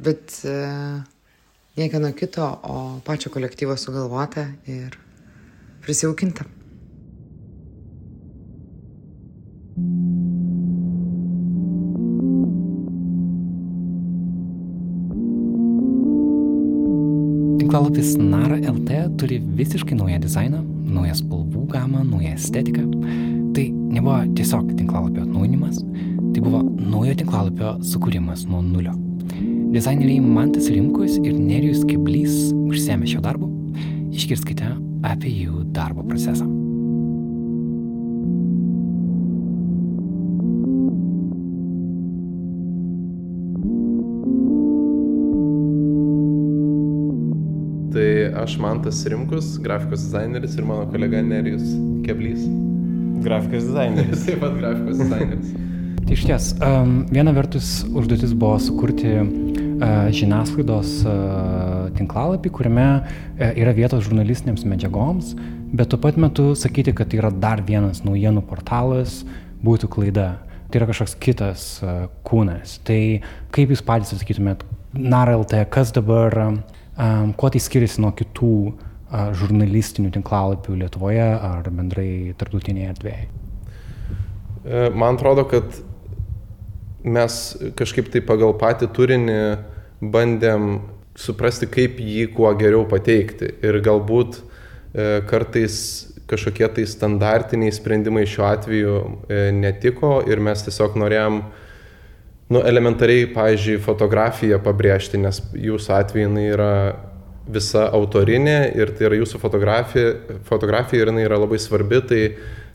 [0.00, 1.02] Bet uh,
[1.76, 4.96] niekieno kito, o pačio kolektyvo sugalvota ir
[5.82, 6.44] prisijaukinta.
[17.58, 22.90] Tinklalapis Nara LT turi visiškai naują dizainą, naują spalvų gamą, naują estetiką.
[23.54, 25.78] Tai nebuvo tiesiog tinklalapio atnaujinimas,
[26.34, 29.09] tai buvo naujo tinklalapio sukūrimas nuo nulio.
[29.70, 33.46] Dizaineriai Mantas Rimkus ir Nerijus Keblys užsėmė šio darbo.
[34.10, 34.66] Išgirskite
[35.06, 36.48] apie jų darbo procesą.
[47.94, 48.10] Tai
[48.42, 52.42] aš Mantas Rimkus, grafikos dizaineris ir mano kolega Nerijus Keblys.
[53.22, 54.24] Grafikos dizaineris.
[54.32, 55.69] Taip pat grafikos dizaineris.
[56.06, 59.14] Tai iš ties, um, viena vertus užduotis buvo sukurti
[60.12, 60.90] žiniasklaidos
[61.96, 62.86] tinklalapį, kuriame
[63.38, 65.30] e, yra vietos žurnalistinėms medžiagoms,
[65.72, 69.22] bet tuo pat metu sakyti, kad tai yra dar vienas naujienų portalas,
[69.64, 70.28] būtų klaida.
[70.70, 71.62] Tai yra kažkoks kitas
[72.28, 72.76] kūnas.
[72.86, 73.00] Tai
[73.54, 74.62] kaip jūs patys atsakytumėt,
[74.94, 82.34] NARLT, kas dabar, um, kuo tai skiriasi nuo kitų uh, žurnalistinių tinklalapių Lietuvoje ar bendrai
[82.38, 83.28] tarptautinėje erdvėje?
[84.94, 85.64] Man atrodo, kad
[87.04, 87.40] mes
[87.78, 89.40] kažkaip tai pagal patį turinį
[90.00, 90.70] bandėm
[91.18, 93.50] suprasti, kaip jį kuo geriau pateikti.
[93.66, 95.76] Ir galbūt e, kartais
[96.30, 101.40] kažkokie tai standartiniai sprendimai šiuo atveju e, netiko ir mes tiesiog norėjom,
[102.54, 106.72] nu, elementariai, pavyzdžiui, fotografiją pabrėžti, nes jūsų atveju jinai yra
[107.50, 110.14] visa autorinė ir tai yra jūsų fotografija,
[110.46, 112.22] fotografija ir jinai yra labai svarbi, tai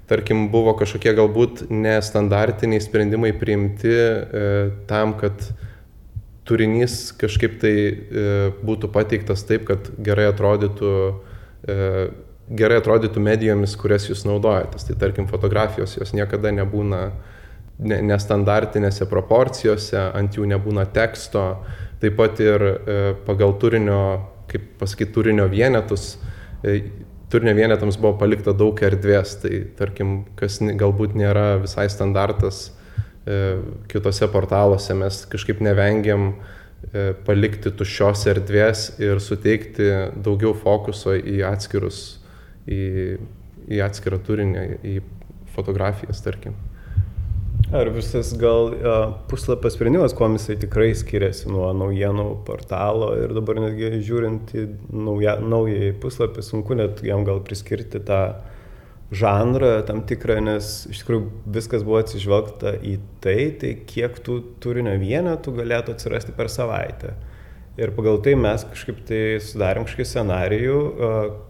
[0.10, 4.44] tarkim buvo kažkokie galbūt nestandartiniai sprendimai priimti e,
[4.90, 5.48] tam, kad
[6.46, 8.26] turinys kažkaip tai e,
[8.66, 10.92] būtų pateiktas taip, kad gerai atrodytų,
[11.66, 11.78] e,
[12.54, 14.86] gerai atrodytų medijomis, kurias jūs naudojatės.
[14.90, 17.02] Tai tarkim fotografijos, jos niekada nebūna
[17.80, 21.48] ne, nestandartinėse proporcijose, ant jų nebūna teksto,
[22.04, 24.00] taip pat ir e, pagal turinio,
[24.52, 26.16] kaip pasakyti, turinio vienetus,
[26.62, 26.78] e,
[27.34, 32.70] turinio vienetams buvo palikta daug erdvės, tai tarkim, kas galbūt nėra visai standartas
[33.26, 33.38] E,
[33.90, 36.28] kitose portaluose mes kažkaip nevengiam
[36.94, 39.88] e, palikti tuščios erdvės ir suteikti
[40.28, 42.04] daugiau fokuso į atskirus,
[42.70, 42.84] į,
[43.66, 44.96] į atskirą turinį, į
[45.56, 46.54] fotografijas, tarkim.
[47.76, 48.70] Ar visas gal
[49.28, 54.64] puslapio sprendimas, kuo jisai tikrai skiriasi nuo naujienų portalo ir dabar netgi žiūrint į
[54.96, 58.22] naują puslapį, sunku net jam gal priskirti tą
[59.12, 62.96] žanrą tam tikrą, nes iš tikrųjų viskas buvo atsižvelgta į
[63.26, 67.12] tai, tai kiek tų turinio vienetų galėtų atsirasti per savaitę.
[67.76, 70.82] Ir pagal tai mes kažkaip tai sudarėm kažkokį scenarijų,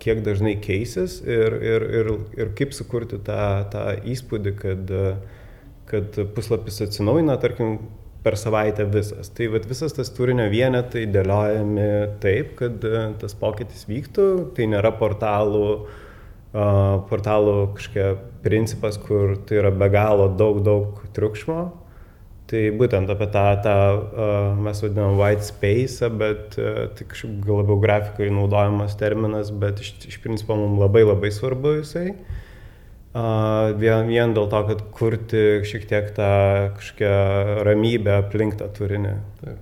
[0.01, 5.34] kiek dažnai keisis ir, ir, ir, ir kaip sukurti tą, tą įspūdį, kad uh,
[5.95, 7.79] kad puslapis atsinaujina, tarkim,
[8.25, 9.29] per savaitę visas.
[9.37, 11.89] Tai vat, visas tas turinio vienetai dėliojami
[12.23, 14.27] taip, kad e, tas pokytis vyktų.
[14.57, 15.65] Tai nėra portalų,
[17.09, 18.13] portalų kažkokia
[18.45, 21.59] principas, kur tai yra be galo daug, daug triukšmo.
[22.49, 23.75] Tai būtent apie tą, tą
[24.61, 30.19] mes vadinam white space, bet uh, tai kažkaip labiau grafikai naudojamas terminas, bet iš, iš
[30.21, 32.11] principo mums labai labai svarbu jisai.
[32.13, 32.44] Uh,
[33.15, 36.31] vien, vien dėl to, kad kurti šiek tiek tą
[36.75, 39.15] kažkokią ramybę aplink tą turinį.
[39.41, 39.61] Taip.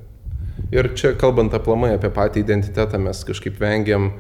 [0.74, 4.12] Ir čia kalbant aplamai apie patį identitetą, mes kažkaip vengiam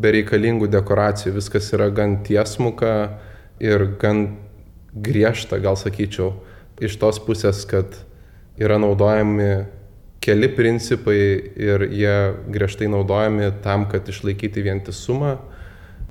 [0.00, 3.20] bereikalingų dekoracijų, viskas yra gan tiesmuka
[3.62, 4.38] ir gan
[4.94, 6.32] griežta, gal sakyčiau,
[6.82, 7.98] iš tos pusės, kad
[8.58, 9.66] yra naudojami
[10.20, 11.20] keli principai
[11.56, 12.16] ir jie
[12.52, 15.36] griežtai naudojami tam, kad išlaikyti vientisumą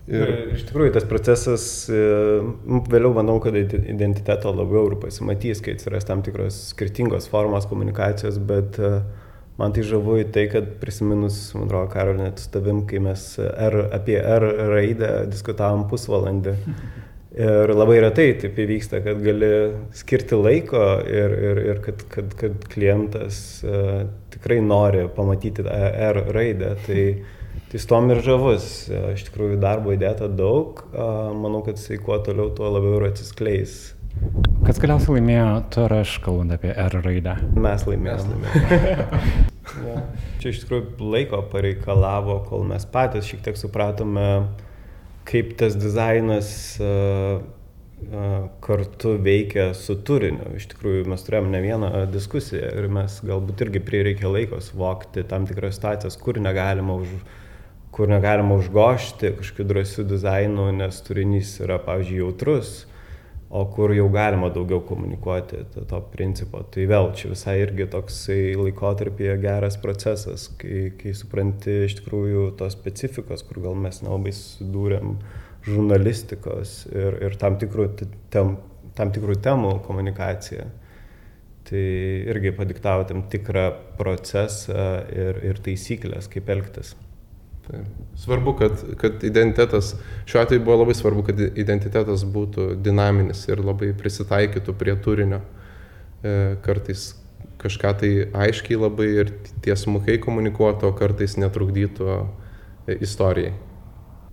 [0.09, 1.99] Ir iš tikrųjų tas procesas, e,
[2.89, 8.79] vėliau manau, kad identiteto labiau ir pasimatys, kai atsiras tam tikros skirtingos formos komunikacijos, bet
[8.81, 8.93] e,
[9.61, 13.83] man tai žavu į tai, kad prisiminus, man atrodo, Karolinė, su tavim, kai mes R,
[13.93, 16.57] apie R raidę diskutavom pusvalandį.
[17.39, 19.49] Ir labai retai taip įvyksta, kad gali
[19.95, 25.75] skirti laiko ir, ir, ir kad, kad, kad klientas uh, tikrai nori pamatyti tą
[26.09, 26.73] R raidę.
[26.87, 27.03] Tai,
[27.69, 28.65] Tai su tom ir žavus.
[29.13, 30.81] Iš tikrųjų darbo įdėta daug.
[30.93, 33.75] Manau, kad jisai kuo toliau, tuo labiau ir atsiskleis.
[34.65, 37.35] Kas galiausiai laimėjo, tu ar aš kalbant apie R raidę?
[37.61, 38.55] Mes laimėjome.
[39.85, 40.01] ja.
[40.41, 44.25] Čia iš tikrųjų laiko pareikalavo, kol mes patys šiek tiek supratome,
[45.29, 46.51] kaip tas dizainas
[46.81, 47.39] uh,
[48.65, 50.55] kartu veikia su turiniu.
[50.57, 55.47] Iš tikrųjų, mes turėjome ne vieną diskusiją ir mes galbūt irgi prireikė laiko suvokti tam
[55.49, 57.11] tikras situacijas, kur negalima už,
[57.91, 62.71] kur negalima užgošti kažkokiu drąsiu dizainu, nes turinys yra, pavyzdžiui, jautrus,
[63.49, 66.61] o kur jau galima daugiau komunikuoti to, to principo.
[66.69, 72.77] Tai vėl čia visai irgi toksai laikotarpėje geras procesas, kai, kai supranti iš tikrųjų tos
[72.77, 75.17] specifikos, kur gal mes nelabai sudūrėm
[75.65, 77.89] žurnalistikos ir, ir tam, tikrų
[78.31, 78.55] tem,
[78.97, 80.69] tam tikrų temų komunikaciją.
[81.69, 81.83] Tai
[82.31, 83.67] irgi padiktavo tam tikrą
[83.97, 86.95] procesą ir, ir taisyklės, kaip elgtis.
[87.69, 87.83] Tai
[88.17, 89.93] svarbu, kad, kad identitetas,
[90.25, 95.43] šiuo atveju buvo labai svarbu, kad identitetas būtų dinaminis ir labai prisitaikytų prie turinio.
[96.25, 97.11] E, kartais
[97.61, 98.11] kažką tai
[98.47, 102.17] aiškiai labai ir tiesmukai komunikuotų, o kartais netrukdytų
[102.97, 103.53] istorijai.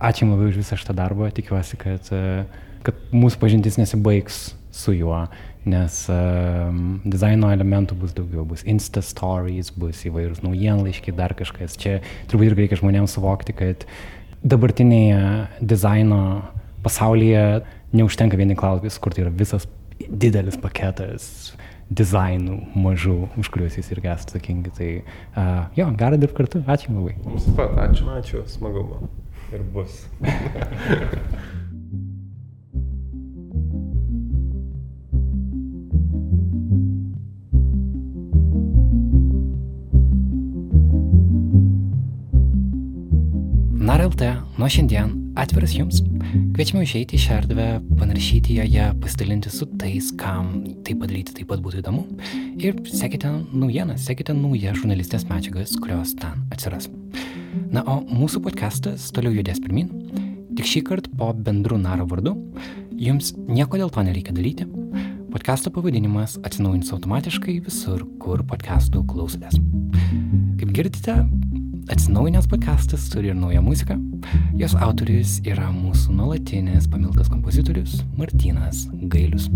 [0.01, 2.45] Ačiū labai už visą šitą darbą, tikiuosi, kad, e,
[2.85, 5.27] kad mūsų pažintis nesibaigs su juo
[5.67, 11.77] nes um, dizaino elementų bus daugiau, bus Insta stories, bus įvairūs naujienlaiškiai, dar kažkas.
[11.79, 11.99] Čia
[12.31, 13.87] turbūt ir reikia žmonėms suvokti, kad
[14.47, 16.21] dabartinėje dizaino
[16.85, 17.63] pasaulyje
[17.97, 19.67] neužtenka vieni klausimai, kur tai yra visas
[20.07, 21.55] didelis paketas
[21.87, 24.73] dizainų mažų, už kuriuos jūs irgi esate atsakingi.
[24.75, 27.15] Tai uh, jo, gera dirbti kartu, ačiū labai.
[27.23, 28.09] Mums pat, ačiū.
[28.17, 29.07] Ačiū, smagu buvo.
[29.55, 30.01] Ir bus.
[44.07, 45.97] NARLT nuo šiandien atviras jums.
[46.55, 47.65] Kviečiame užeiti į šią erdvę,
[47.99, 52.05] panaršyti joje, pasidalinti su tais, kam tai padaryti taip pat būtų įdomu.
[52.55, 56.87] Ir sekite naujienas, sekite naujas žurnalistės medžiagas, kurios ten atsiras.
[57.73, 59.91] Na, o mūsų podcastas toliau judės pirmin.
[60.55, 62.37] Tik šį kartą po bendru naro vardu.
[62.95, 64.69] Jums nieko dėl to nereikia daryti.
[65.35, 69.59] Podcasto pavadinimas atsinaujins automatiškai visur, kur podcastų klausotės.
[70.57, 71.19] Kaip girdite,
[71.87, 73.95] Atsinaujinęs podcastas turi ir naują muziką.
[74.59, 79.47] Jos autorius yra mūsų nuolatinis pamiltas kompozitorius Martinas Gailius.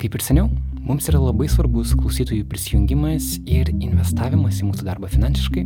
[0.00, 0.48] Kaip ir seniau,
[0.82, 5.64] mums yra labai svarbus klausytojų prisijungimas ir investavimas į mūsų darbą finansiškai.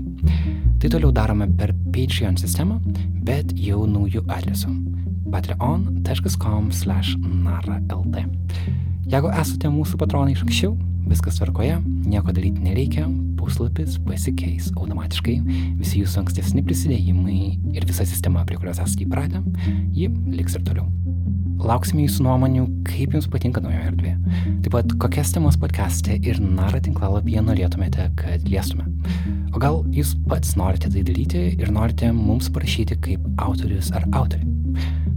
[0.83, 2.76] Tai toliau darome per Patreon sistemą,
[3.24, 4.68] bet jau naujų adresų
[5.33, 8.16] patreon.com/naralt.
[9.11, 10.76] Jeigu esate mūsų patronai iš anksčiau,
[11.09, 13.09] viskas tvarkoje, nieko daryti nereikia,
[13.41, 15.36] puslapis pasikeis automatiškai,
[15.80, 17.41] visi jūsų ankstesni prisidėjimai
[17.74, 19.43] ir visa sistema, prie kurios esate įpratę,
[19.97, 20.88] ji liks ir toliau.
[21.61, 24.14] lauksime jūsų nuomonių, kaip jums patinka naujoje erdvėje.
[24.64, 28.86] Taip pat, kokias temas podcast'e ir nara tinklalapyje norėtumėte, kad liestume.
[29.53, 34.47] O gal jūs pats norite tai daryti ir norite mums parašyti kaip autorius ar autorė.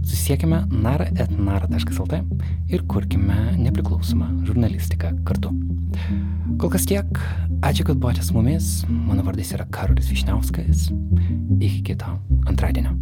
[0.04, 2.20] Susiekime nara.nara.lt
[2.68, 5.52] ir kurkime nepriklausomą žurnalistiką kartu.
[6.60, 7.20] Kol kas tiek.
[7.64, 8.84] Ačiū, kad buvote su mumis.
[8.88, 10.90] Mano vardas yra Karolis Višniauskas.
[11.60, 12.18] Iki kito
[12.50, 12.92] antradienio.